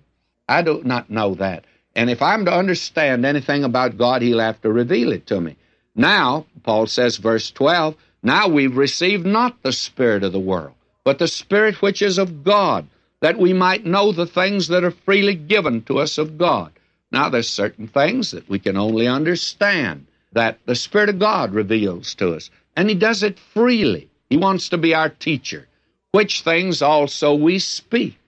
I 0.48 0.62
do 0.62 0.80
not 0.82 1.10
know 1.10 1.34
that. 1.34 1.66
And 1.94 2.08
if 2.08 2.22
I'm 2.22 2.46
to 2.46 2.50
understand 2.50 3.26
anything 3.26 3.62
about 3.62 3.98
God, 3.98 4.22
He'll 4.22 4.40
have 4.40 4.58
to 4.62 4.72
reveal 4.72 5.12
it 5.12 5.26
to 5.26 5.38
me. 5.38 5.56
Now, 5.94 6.46
Paul 6.62 6.86
says, 6.86 7.18
verse 7.18 7.50
12, 7.50 7.94
now 8.22 8.48
we've 8.48 8.74
received 8.74 9.26
not 9.26 9.62
the 9.62 9.72
Spirit 9.72 10.24
of 10.24 10.32
the 10.32 10.40
world, 10.40 10.72
but 11.04 11.18
the 11.18 11.28
Spirit 11.28 11.82
which 11.82 12.00
is 12.00 12.16
of 12.16 12.42
God, 12.42 12.88
that 13.20 13.36
we 13.36 13.52
might 13.52 13.84
know 13.84 14.12
the 14.12 14.26
things 14.26 14.68
that 14.68 14.84
are 14.84 14.90
freely 14.90 15.34
given 15.34 15.82
to 15.82 15.98
us 15.98 16.16
of 16.16 16.38
God. 16.38 16.72
Now, 17.10 17.28
there's 17.28 17.50
certain 17.50 17.86
things 17.86 18.30
that 18.30 18.48
we 18.48 18.58
can 18.58 18.78
only 18.78 19.06
understand 19.06 20.06
that 20.32 20.58
the 20.64 20.74
Spirit 20.74 21.10
of 21.10 21.18
God 21.18 21.52
reveals 21.52 22.14
to 22.14 22.32
us, 22.32 22.48
and 22.74 22.88
He 22.88 22.94
does 22.94 23.22
it 23.22 23.38
freely. 23.38 24.08
He 24.30 24.38
wants 24.38 24.70
to 24.70 24.78
be 24.78 24.94
our 24.94 25.10
teacher, 25.10 25.68
which 26.12 26.42
things 26.42 26.80
also 26.80 27.34
we 27.34 27.58
speak, 27.58 28.18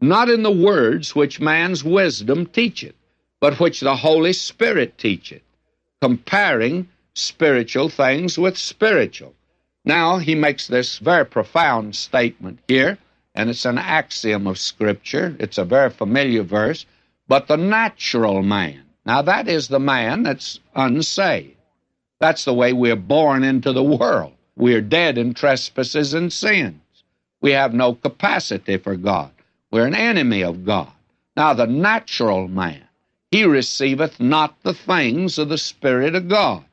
not 0.00 0.28
in 0.28 0.42
the 0.42 0.50
words 0.50 1.14
which 1.14 1.40
man's 1.40 1.82
wisdom 1.82 2.46
teacheth, 2.46 2.94
but 3.40 3.58
which 3.58 3.80
the 3.80 3.96
Holy 3.96 4.32
Spirit 4.32 4.98
teacheth, 4.98 5.42
comparing 6.00 6.88
spiritual 7.14 7.88
things 7.88 8.38
with 8.38 8.58
spiritual. 8.58 9.34
Now, 9.84 10.18
he 10.18 10.34
makes 10.34 10.66
this 10.66 10.98
very 10.98 11.24
profound 11.24 11.96
statement 11.96 12.58
here, 12.68 12.98
and 13.34 13.48
it's 13.48 13.64
an 13.64 13.78
axiom 13.78 14.46
of 14.46 14.58
Scripture. 14.58 15.34
It's 15.40 15.58
a 15.58 15.64
very 15.64 15.90
familiar 15.90 16.42
verse 16.42 16.84
but 17.30 17.46
the 17.46 17.56
natural 17.56 18.42
man. 18.42 18.82
Now, 19.06 19.22
that 19.22 19.46
is 19.46 19.68
the 19.68 19.78
man 19.78 20.24
that's 20.24 20.58
unsaved. 20.74 21.54
That's 22.18 22.44
the 22.44 22.52
way 22.52 22.72
we're 22.72 22.96
born 22.96 23.44
into 23.44 23.72
the 23.72 23.84
world. 23.84 24.32
We're 24.56 24.80
dead 24.80 25.16
in 25.16 25.34
trespasses 25.34 26.12
and 26.12 26.32
sins. 26.32 26.80
We 27.40 27.52
have 27.52 27.72
no 27.72 27.94
capacity 27.94 28.76
for 28.76 28.96
God. 28.96 29.30
We're 29.70 29.86
an 29.86 29.94
enemy 29.94 30.42
of 30.42 30.64
God. 30.64 30.92
Now, 31.36 31.54
the 31.54 31.66
natural 31.66 32.48
man, 32.48 32.82
he 33.30 33.44
receiveth 33.44 34.20
not 34.20 34.62
the 34.62 34.74
things 34.74 35.38
of 35.38 35.48
the 35.48 35.58
Spirit 35.58 36.14
of 36.14 36.28
God. 36.28 36.64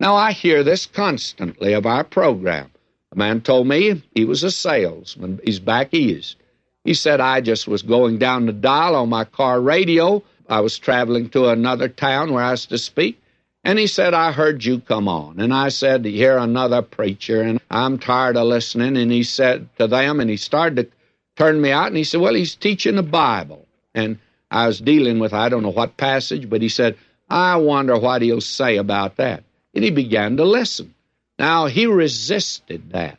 Now, 0.00 0.16
I 0.16 0.32
hear 0.32 0.64
this 0.64 0.86
constantly 0.86 1.72
of 1.72 1.86
our 1.86 2.02
program. 2.02 2.70
A 3.12 3.16
man 3.16 3.42
told 3.42 3.68
me 3.68 4.02
he 4.14 4.24
was 4.24 4.42
a 4.42 4.50
salesman. 4.50 5.38
He's 5.44 5.60
back 5.60 5.94
east. 5.94 6.36
He 6.82 6.94
said, 6.94 7.20
I 7.20 7.40
just 7.40 7.68
was 7.68 7.82
going 7.82 8.18
down 8.18 8.46
the 8.46 8.52
dial 8.52 8.96
on 8.96 9.08
my 9.08 9.24
car 9.24 9.60
radio. 9.60 10.22
I 10.48 10.60
was 10.60 10.78
traveling 10.78 11.28
to 11.30 11.48
another 11.48 11.88
town 11.88 12.32
where 12.32 12.42
I 12.42 12.50
was 12.50 12.66
to 12.66 12.78
speak. 12.78 13.21
And 13.64 13.78
he 13.78 13.86
said, 13.86 14.12
I 14.12 14.32
heard 14.32 14.64
you 14.64 14.80
come 14.80 15.06
on. 15.08 15.38
And 15.38 15.54
I 15.54 15.68
said, 15.68 16.04
You're 16.04 16.38
another 16.38 16.82
preacher, 16.82 17.42
and 17.42 17.60
I'm 17.70 17.98
tired 17.98 18.36
of 18.36 18.46
listening. 18.46 18.96
And 18.96 19.12
he 19.12 19.22
said 19.22 19.68
to 19.78 19.86
them, 19.86 20.20
and 20.20 20.28
he 20.28 20.36
started 20.36 20.76
to 20.76 20.96
turn 21.36 21.60
me 21.60 21.70
out 21.70 21.88
and 21.88 21.96
he 21.96 22.04
said, 22.04 22.20
Well, 22.20 22.34
he's 22.34 22.54
teaching 22.54 22.96
the 22.96 23.02
Bible. 23.02 23.66
And 23.94 24.18
I 24.50 24.66
was 24.66 24.80
dealing 24.80 25.18
with, 25.18 25.32
I 25.32 25.48
don't 25.48 25.62
know 25.62 25.70
what 25.70 25.96
passage, 25.96 26.50
but 26.50 26.60
he 26.60 26.68
said, 26.68 26.96
I 27.30 27.56
wonder 27.56 27.96
what 27.98 28.22
he'll 28.22 28.40
say 28.40 28.76
about 28.76 29.16
that. 29.16 29.44
And 29.74 29.84
he 29.84 29.90
began 29.90 30.36
to 30.36 30.44
listen. 30.44 30.94
Now, 31.38 31.66
he 31.66 31.86
resisted 31.86 32.90
that. 32.90 33.18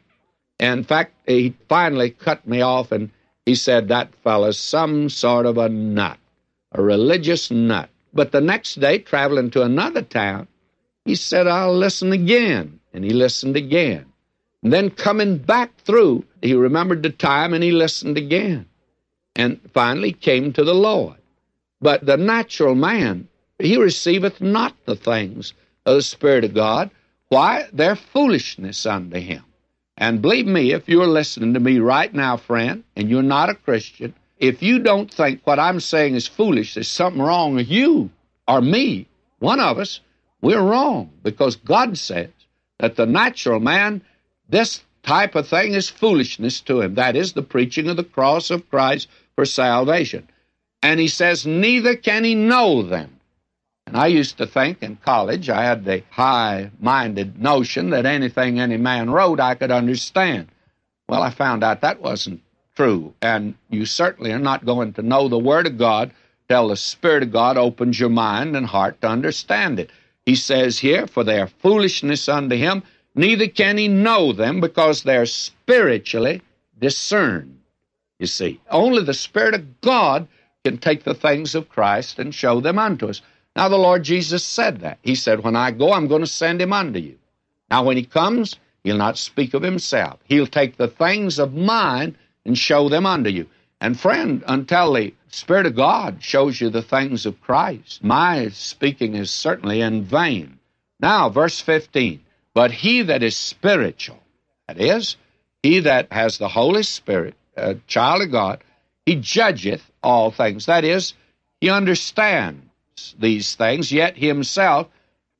In 0.59 0.83
fact, 0.83 1.13
he 1.25 1.55
finally 1.67 2.11
cut 2.11 2.47
me 2.47 2.61
off 2.61 2.91
and 2.91 3.09
he 3.45 3.55
said, 3.55 3.87
That 3.87 4.13
fellow's 4.23 4.59
some 4.59 5.09
sort 5.09 5.45
of 5.45 5.57
a 5.57 5.69
nut, 5.69 6.17
a 6.73 6.81
religious 6.81 7.49
nut. 7.49 7.89
But 8.13 8.31
the 8.31 8.41
next 8.41 8.79
day, 8.79 8.99
traveling 8.99 9.49
to 9.51 9.63
another 9.63 10.01
town, 10.01 10.47
he 11.05 11.15
said, 11.15 11.47
I'll 11.47 11.75
listen 11.75 12.11
again. 12.11 12.79
And 12.93 13.03
he 13.03 13.11
listened 13.11 13.57
again. 13.57 14.05
And 14.61 14.71
then 14.71 14.91
coming 14.91 15.39
back 15.39 15.75
through, 15.81 16.23
he 16.41 16.53
remembered 16.53 17.03
the 17.03 17.09
time 17.09 17.53
and 17.53 17.63
he 17.63 17.71
listened 17.71 18.17
again. 18.17 18.67
And 19.35 19.59
finally 19.73 20.13
came 20.13 20.53
to 20.53 20.63
the 20.63 20.75
Lord. 20.75 21.17
But 21.81 22.05
the 22.05 22.17
natural 22.17 22.75
man, 22.75 23.27
he 23.59 23.77
receiveth 23.77 24.39
not 24.39 24.75
the 24.85 24.95
things 24.95 25.53
of 25.85 25.95
the 25.95 26.01
Spirit 26.01 26.45
of 26.45 26.53
God. 26.53 26.91
Why? 27.29 27.67
They're 27.73 27.95
foolishness 27.95 28.85
unto 28.85 29.19
him. 29.19 29.43
And 29.97 30.21
believe 30.21 30.47
me, 30.47 30.71
if 30.71 30.87
you're 30.87 31.07
listening 31.07 31.53
to 31.55 31.59
me 31.59 31.79
right 31.79 32.13
now, 32.13 32.37
friend, 32.37 32.83
and 32.95 33.09
you're 33.09 33.21
not 33.21 33.49
a 33.49 33.55
Christian, 33.55 34.13
if 34.37 34.61
you 34.61 34.79
don't 34.79 35.13
think 35.13 35.41
what 35.43 35.59
I'm 35.59 35.79
saying 35.79 36.15
is 36.15 36.27
foolish, 36.27 36.73
there's 36.73 36.87
something 36.87 37.21
wrong 37.21 37.55
with 37.55 37.67
you 37.67 38.09
or 38.47 38.61
me, 38.61 39.07
one 39.39 39.59
of 39.59 39.77
us, 39.77 39.99
we're 40.41 40.61
wrong 40.61 41.11
because 41.23 41.55
God 41.55 41.97
says 41.97 42.29
that 42.79 42.95
the 42.95 43.05
natural 43.05 43.59
man, 43.59 44.01
this 44.49 44.83
type 45.03 45.35
of 45.35 45.47
thing 45.47 45.73
is 45.73 45.89
foolishness 45.89 46.59
to 46.61 46.81
him. 46.81 46.95
That 46.95 47.15
is 47.15 47.33
the 47.33 47.43
preaching 47.43 47.89
of 47.89 47.97
the 47.97 48.03
cross 48.03 48.49
of 48.49 48.69
Christ 48.69 49.07
for 49.35 49.45
salvation. 49.45 50.27
And 50.81 50.99
he 50.99 51.07
says, 51.07 51.45
neither 51.45 51.95
can 51.95 52.23
he 52.23 52.35
know 52.35 52.83
them. 52.83 53.19
And 53.85 53.97
I 53.97 54.07
used 54.07 54.37
to 54.37 54.47
think 54.47 54.81
in 54.81 54.97
college, 54.97 55.49
I 55.49 55.63
had 55.63 55.85
the 55.85 56.03
high 56.09 56.71
minded 56.79 57.41
notion 57.41 57.89
that 57.91 58.05
anything 58.05 58.59
any 58.59 58.77
man 58.77 59.09
wrote 59.09 59.39
I 59.39 59.55
could 59.55 59.71
understand. 59.71 60.47
Well, 61.07 61.21
I 61.21 61.29
found 61.29 61.63
out 61.63 61.81
that 61.81 62.01
wasn't 62.01 62.41
true. 62.75 63.13
And 63.21 63.55
you 63.69 63.85
certainly 63.85 64.31
are 64.31 64.39
not 64.39 64.65
going 64.65 64.93
to 64.93 65.01
know 65.01 65.27
the 65.27 65.37
Word 65.37 65.67
of 65.67 65.77
God 65.77 66.11
till 66.49 66.67
the 66.67 66.75
Spirit 66.75 67.23
of 67.23 67.31
God 67.31 67.57
opens 67.57 67.99
your 67.99 68.09
mind 68.09 68.55
and 68.55 68.65
heart 68.65 69.01
to 69.01 69.07
understand 69.07 69.79
it. 69.79 69.91
He 70.25 70.35
says 70.35 70.79
here, 70.79 71.07
For 71.07 71.23
they 71.23 71.39
are 71.39 71.47
foolishness 71.47 72.29
unto 72.29 72.55
him, 72.55 72.83
neither 73.15 73.47
can 73.47 73.77
he 73.77 73.87
know 73.87 74.33
them 74.33 74.61
because 74.61 75.03
they're 75.03 75.25
spiritually 75.25 76.41
discerned. 76.79 77.59
You 78.19 78.27
see, 78.27 78.61
only 78.69 79.03
the 79.03 79.13
Spirit 79.13 79.53
of 79.53 79.81
God 79.81 80.27
can 80.63 80.77
take 80.77 81.03
the 81.03 81.13
things 81.13 81.55
of 81.55 81.69
Christ 81.69 82.19
and 82.19 82.33
show 82.33 82.61
them 82.61 82.79
unto 82.79 83.07
us. 83.07 83.21
Now, 83.55 83.69
the 83.69 83.77
Lord 83.77 84.03
Jesus 84.03 84.43
said 84.43 84.79
that. 84.79 84.97
He 85.01 85.15
said, 85.15 85.43
When 85.43 85.55
I 85.55 85.71
go, 85.71 85.93
I'm 85.93 86.07
going 86.07 86.21
to 86.21 86.27
send 86.27 86.61
him 86.61 86.73
unto 86.73 86.99
you. 86.99 87.17
Now, 87.69 87.83
when 87.83 87.97
he 87.97 88.05
comes, 88.05 88.55
he'll 88.83 88.97
not 88.97 89.17
speak 89.17 89.53
of 89.53 89.61
himself. 89.61 90.19
He'll 90.25 90.47
take 90.47 90.77
the 90.77 90.87
things 90.87 91.37
of 91.37 91.53
mine 91.53 92.15
and 92.45 92.57
show 92.57 92.89
them 92.89 93.05
unto 93.05 93.29
you. 93.29 93.47
And 93.79 93.99
friend, 93.99 94.43
until 94.47 94.93
the 94.93 95.13
Spirit 95.27 95.65
of 95.65 95.75
God 95.75 96.23
shows 96.23 96.61
you 96.61 96.69
the 96.69 96.81
things 96.81 97.25
of 97.25 97.41
Christ, 97.41 98.03
my 98.03 98.49
speaking 98.49 99.15
is 99.15 99.29
certainly 99.29 99.81
in 99.81 100.03
vain. 100.03 100.59
Now, 100.99 101.29
verse 101.29 101.59
15. 101.59 102.21
But 102.53 102.71
he 102.71 103.01
that 103.01 103.23
is 103.23 103.35
spiritual, 103.35 104.19
that 104.67 104.79
is, 104.79 105.17
he 105.63 105.79
that 105.79 106.11
has 106.11 106.37
the 106.37 106.47
Holy 106.47 106.83
Spirit, 106.83 107.35
a 107.57 107.75
child 107.87 108.21
of 108.21 108.31
God, 108.31 108.63
he 109.05 109.15
judgeth 109.15 109.91
all 110.01 110.31
things. 110.31 110.65
That 110.67 110.83
is, 110.83 111.13
he 111.59 111.69
understands 111.69 113.15
these 113.19 113.55
things, 113.55 113.91
yet 113.91 114.15
himself 114.17 114.87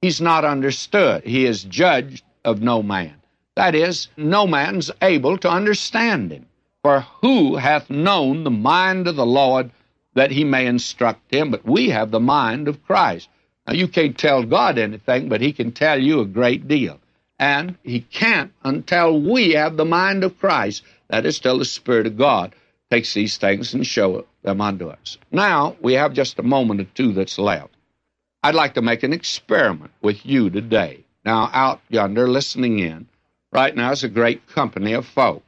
he's 0.02 0.20
not 0.20 0.44
understood. 0.44 1.24
He 1.24 1.46
is 1.46 1.64
judged 1.64 2.24
of 2.44 2.62
no 2.62 2.84
man. 2.84 3.16
That 3.56 3.76
is, 3.76 4.08
no 4.18 4.48
man's 4.48 4.90
able 5.02 5.38
to 5.38 5.50
understand 5.50 6.32
him. 6.32 6.48
For 6.84 7.06
who 7.22 7.56
hath 7.56 7.90
known 7.90 8.44
the 8.44 8.52
mind 8.52 9.08
of 9.08 9.16
the 9.16 9.26
Lord 9.26 9.72
that 10.16 10.32
he 10.32 10.44
may 10.44 10.66
instruct 10.66 11.34
him? 11.34 11.50
But 11.50 11.66
we 11.66 11.90
have 11.90 12.12
the 12.12 12.20
mind 12.20 12.68
of 12.68 12.84
Christ. 12.86 13.30
Now, 13.66 13.74
you 13.74 13.88
can't 13.88 14.18
tell 14.18 14.44
God 14.44 14.78
anything, 14.78 15.30
but 15.30 15.40
he 15.40 15.54
can 15.54 15.72
tell 15.72 15.98
you 15.98 16.20
a 16.20 16.26
great 16.26 16.68
deal. 16.68 17.00
And 17.40 17.78
he 17.84 18.02
can't 18.02 18.52
until 18.64 19.18
we 19.18 19.52
have 19.52 19.78
the 19.78 19.86
mind 19.86 20.26
of 20.26 20.38
Christ. 20.38 20.84
That 21.08 21.26
is, 21.26 21.40
till 21.40 21.58
the 21.58 21.66
Spirit 21.66 22.06
of 22.06 22.18
God 22.18 22.54
takes 22.92 23.14
these 23.14 23.38
things 23.38 23.74
and 23.74 23.88
show 23.88 24.26
them 24.42 24.60
unto 24.60 24.90
us. 24.90 25.18
Now, 25.32 25.78
we 25.82 25.94
have 25.94 26.14
just 26.14 26.38
a 26.38 26.44
moment 26.44 26.82
or 26.82 26.86
two 26.96 27.14
that's 27.14 27.40
left. 27.40 27.74
I'd 28.44 28.56
like 28.56 28.74
to 28.74 28.82
make 28.82 29.04
an 29.04 29.14
experiment 29.14 29.92
with 30.02 30.26
you 30.26 30.50
today. 30.50 31.06
Now, 31.24 31.50
out 31.54 31.80
yonder, 31.88 32.28
listening 32.28 32.80
in, 32.80 33.08
right 33.54 33.74
now 33.74 33.92
is 33.92 34.04
a 34.04 34.10
great 34.10 34.48
company 34.48 34.92
of 34.92 35.06
folk. 35.06 35.44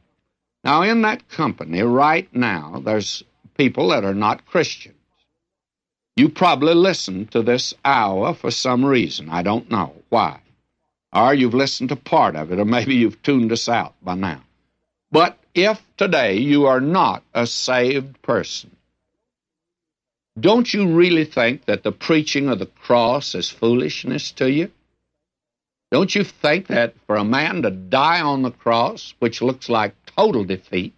Now, 0.66 0.82
in 0.82 1.04
that 1.04 1.30
company 1.30 1.84
right 1.84 2.28
now, 2.36 2.82
there's 2.84 3.24
people 3.56 3.90
that 3.90 4.04
are 4.04 4.16
not 4.16 4.48
Christians. 4.48 4.96
You 6.16 6.28
probably 6.28 6.74
listened 6.74 7.32
to 7.32 7.44
this 7.44 7.76
hour 7.86 8.34
for 8.34 8.50
some 8.50 8.84
reason. 8.84 9.30
I 9.30 9.44
don't 9.44 9.70
know 9.70 9.94
why. 10.10 10.40
Or 11.14 11.36
you've 11.36 11.54
listened 11.54 11.90
to 11.90 11.96
part 11.96 12.36
of 12.36 12.52
it, 12.52 12.60
or 12.60 12.66
maybe 12.66 12.96
you've 12.96 13.22
tuned 13.22 13.52
us 13.52 13.70
out 13.70 13.94
by 14.02 14.16
now. 14.16 14.42
But 15.12 15.38
if 15.54 15.80
today 15.98 16.38
you 16.38 16.66
are 16.66 16.82
not 16.82 17.24
a 17.34 17.46
saved 17.46 18.20
person, 18.24 18.76
don't 20.40 20.74
you 20.74 20.96
really 20.96 21.26
think 21.26 21.66
that 21.66 21.84
the 21.84 21.92
preaching 21.92 22.50
of 22.50 22.58
the 22.58 22.66
cross 22.66 23.36
is 23.36 23.52
foolishness 23.52 24.32
to 24.32 24.52
you? 24.52 24.72
Don't 25.92 26.14
you 26.16 26.24
think 26.24 26.68
that 26.68 26.96
for 27.06 27.16
a 27.16 27.24
man 27.24 27.62
to 27.62 27.72
die 27.72 28.22
on 28.22 28.42
the 28.42 28.52
cross, 28.52 29.14
which 29.20 29.42
looks 29.42 29.70
like 29.70 29.94
total 30.06 30.44
defeat, 30.44 30.94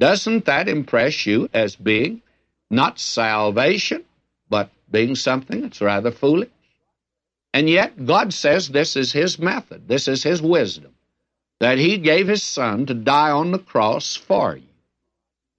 doesn't 0.00 0.46
that 0.46 0.68
impress 0.68 1.26
you 1.26 1.48
as 1.52 1.76
being 1.76 2.22
not 2.70 2.98
salvation, 2.98 4.04
but 4.48 4.70
being 4.90 5.14
something 5.14 5.60
that's 5.60 5.80
rather 5.80 6.10
foolish? 6.10 6.50
And 7.54 7.68
yet, 7.68 8.04
God 8.04 8.32
says 8.32 8.68
this 8.68 8.96
is 8.96 9.12
His 9.12 9.38
method, 9.38 9.86
this 9.86 10.08
is 10.08 10.22
His 10.22 10.42
wisdom, 10.42 10.92
that 11.60 11.78
He 11.78 11.98
gave 11.98 12.26
His 12.26 12.42
Son 12.42 12.86
to 12.86 12.94
die 12.94 13.30
on 13.30 13.52
the 13.52 13.58
cross 13.58 14.16
for 14.16 14.56
you, 14.56 14.68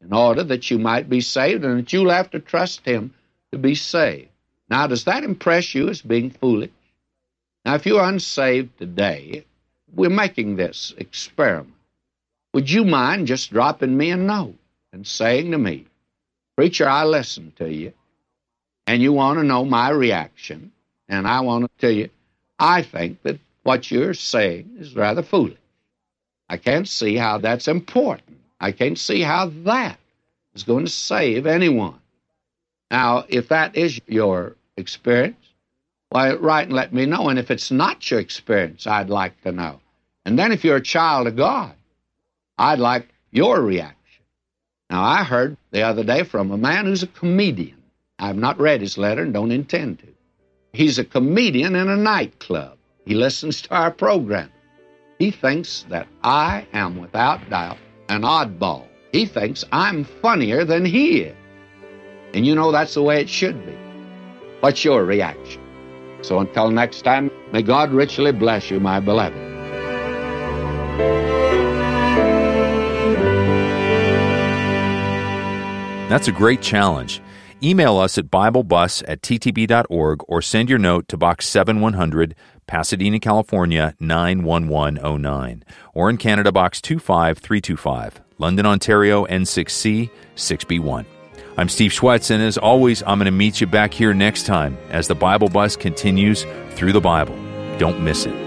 in 0.01 0.11
order 0.11 0.43
that 0.43 0.69
you 0.69 0.79
might 0.79 1.09
be 1.09 1.21
saved 1.21 1.63
and 1.63 1.79
that 1.79 1.93
you'll 1.93 2.09
have 2.09 2.31
to 2.31 2.39
trust 2.39 2.85
Him 2.85 3.13
to 3.51 3.57
be 3.57 3.75
saved. 3.75 4.29
Now, 4.69 4.87
does 4.87 5.05
that 5.05 5.23
impress 5.23 5.73
you 5.73 5.87
as 5.89 6.01
being 6.01 6.31
foolish? 6.31 6.71
Now, 7.65 7.75
if 7.75 7.85
you're 7.85 8.03
unsaved 8.03 8.77
today, 8.77 9.45
we're 9.93 10.09
making 10.09 10.55
this 10.55 10.93
experiment. 10.97 11.73
Would 12.53 12.69
you 12.69 12.83
mind 12.83 13.27
just 13.27 13.51
dropping 13.51 13.95
me 13.95 14.11
a 14.11 14.17
note 14.17 14.57
and 14.91 15.07
saying 15.07 15.51
to 15.51 15.57
me, 15.57 15.85
Preacher, 16.55 16.87
I 16.87 17.05
listened 17.05 17.55
to 17.57 17.71
you, 17.71 17.93
and 18.85 19.01
you 19.01 19.13
want 19.13 19.39
to 19.39 19.45
know 19.45 19.65
my 19.65 19.89
reaction, 19.89 20.71
and 21.07 21.27
I 21.27 21.39
want 21.39 21.65
to 21.65 21.69
tell 21.79 21.91
you, 21.91 22.09
I 22.59 22.83
think 22.83 23.23
that 23.23 23.39
what 23.63 23.89
you're 23.89 24.13
saying 24.13 24.75
is 24.77 24.95
rather 24.95 25.23
foolish. 25.23 25.57
I 26.49 26.57
can't 26.57 26.87
see 26.87 27.15
how 27.15 27.39
that's 27.39 27.67
important. 27.67 28.37
I 28.59 28.71
can't 28.71 28.99
see 28.99 29.21
how 29.21 29.51
that 29.63 29.97
is 30.53 30.63
going 30.63 30.85
to 30.85 30.91
save 30.91 31.47
anyone. 31.47 31.99
Now, 32.91 33.25
if 33.27 33.49
that 33.49 33.75
is 33.75 33.99
your 34.05 34.55
experience, 34.77 35.42
write 36.13 36.67
and 36.67 36.73
let 36.73 36.93
me 36.93 37.05
know. 37.05 37.29
And 37.29 37.39
if 37.39 37.51
it's 37.51 37.71
not 37.71 38.09
your 38.09 38.19
experience, 38.19 38.87
I'd 38.87 39.09
like 39.09 39.41
to 39.41 39.51
know. 39.51 39.79
And 40.25 40.37
then 40.37 40.51
if 40.51 40.63
you're 40.63 40.77
a 40.77 40.81
child 40.81 41.27
of 41.27 41.35
God, 41.35 41.73
I'd 42.57 42.79
like 42.79 43.09
your 43.31 43.61
reaction. 43.61 43.97
Now, 44.89 45.03
I 45.03 45.23
heard 45.23 45.57
the 45.71 45.81
other 45.81 46.03
day 46.03 46.23
from 46.23 46.51
a 46.51 46.57
man 46.57 46.85
who's 46.85 47.03
a 47.03 47.07
comedian. 47.07 47.81
I've 48.19 48.37
not 48.37 48.59
read 48.59 48.81
his 48.81 48.97
letter 48.97 49.23
and 49.23 49.33
don't 49.33 49.51
intend 49.51 49.99
to. 49.99 50.07
He's 50.71 50.99
a 50.99 51.03
comedian 51.03 51.75
in 51.75 51.89
a 51.89 51.97
nightclub. 51.97 52.77
He 53.05 53.15
listens 53.15 53.61
to 53.63 53.75
our 53.75 53.91
program. 53.91 54.51
He 55.19 55.31
thinks 55.31 55.85
that 55.89 56.07
I 56.23 56.67
am, 56.73 56.97
without 56.97 57.49
doubt, 57.49 57.77
an 58.09 58.21
oddball. 58.21 58.87
He 59.11 59.25
thinks 59.25 59.65
I'm 59.71 60.03
funnier 60.03 60.63
than 60.63 60.85
he 60.85 61.21
is. 61.21 61.35
And 62.33 62.45
you 62.45 62.55
know 62.55 62.71
that's 62.71 62.93
the 62.93 63.01
way 63.01 63.21
it 63.21 63.29
should 63.29 63.65
be. 63.65 63.77
What's 64.59 64.83
your 64.83 65.03
reaction? 65.05 65.62
So 66.23 66.39
until 66.39 66.71
next 66.71 67.03
time, 67.03 67.29
may 67.51 67.61
God 67.61 67.91
richly 67.91 68.31
bless 68.31 68.71
you, 68.71 68.79
my 68.79 68.99
beloved. 68.99 69.53
That's 76.09 76.27
a 76.27 76.31
great 76.31 76.61
challenge. 76.61 77.21
Email 77.63 77.97
us 77.97 78.17
at 78.17 78.25
BibleBus 78.25 79.03
at 79.07 79.21
ttb.org 79.21 80.23
or 80.27 80.41
send 80.41 80.69
your 80.69 80.79
note 80.79 81.07
to 81.07 81.17
Box 81.17 81.47
7100, 81.47 82.35
Pasadena, 82.67 83.19
California 83.19 83.95
91109, 83.99 85.63
or 85.93 86.09
in 86.09 86.17
Canada, 86.17 86.51
Box 86.51 86.81
25325. 86.81 88.21
London, 88.37 88.65
Ontario, 88.65 89.25
N6C 89.25 90.09
6B1. 90.35 91.05
I'm 91.55 91.69
Steve 91.69 91.91
Schwetz, 91.91 92.31
and 92.31 92.41
as 92.41 92.57
always, 92.57 93.03
I'm 93.03 93.19
going 93.19 93.25
to 93.25 93.31
meet 93.31 93.61
you 93.61 93.67
back 93.67 93.93
here 93.93 94.11
next 94.11 94.47
time 94.47 94.75
as 94.89 95.07
the 95.07 95.13
Bible 95.13 95.49
Bus 95.49 95.75
continues 95.75 96.47
through 96.71 96.93
the 96.93 97.01
Bible. 97.01 97.35
Don't 97.77 98.01
miss 98.03 98.25
it. 98.25 98.42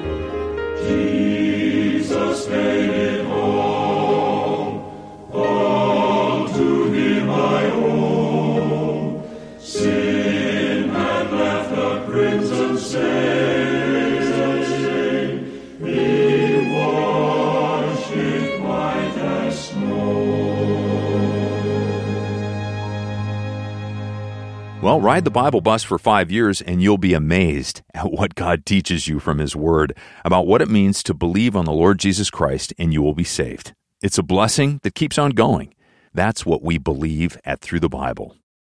Well, 24.87 25.01
ride 25.01 25.25
the 25.25 25.33
Bible 25.33 25.62
bus 25.62 25.83
for 25.83 25.99
five 25.99 26.31
years 26.31 26.62
and 26.62 26.81
you'll 26.81 26.96
be 26.96 27.12
amazed 27.12 27.83
at 27.92 28.12
what 28.12 28.37
God 28.37 28.64
teaches 28.64 29.09
you 29.09 29.18
from 29.18 29.38
His 29.38 29.57
Word 29.57 29.99
about 30.25 30.46
what 30.46 30.62
it 30.62 30.68
means 30.68 31.03
to 31.03 31.12
believe 31.12 31.57
on 31.57 31.64
the 31.64 31.72
Lord 31.72 31.99
Jesus 31.99 32.31
Christ 32.31 32.72
and 32.79 32.92
you 32.92 33.03
will 33.03 33.12
be 33.12 33.25
saved. 33.25 33.75
It's 34.01 34.16
a 34.16 34.22
blessing 34.22 34.79
that 34.85 34.94
keeps 34.94 35.18
on 35.18 35.33
going. 35.33 35.75
That's 36.14 36.46
what 36.46 36.62
we 36.62 36.79
believe 36.79 37.37
at 37.44 37.61
Through 37.61 37.81
the 37.81 37.88
Bible. 37.88 38.37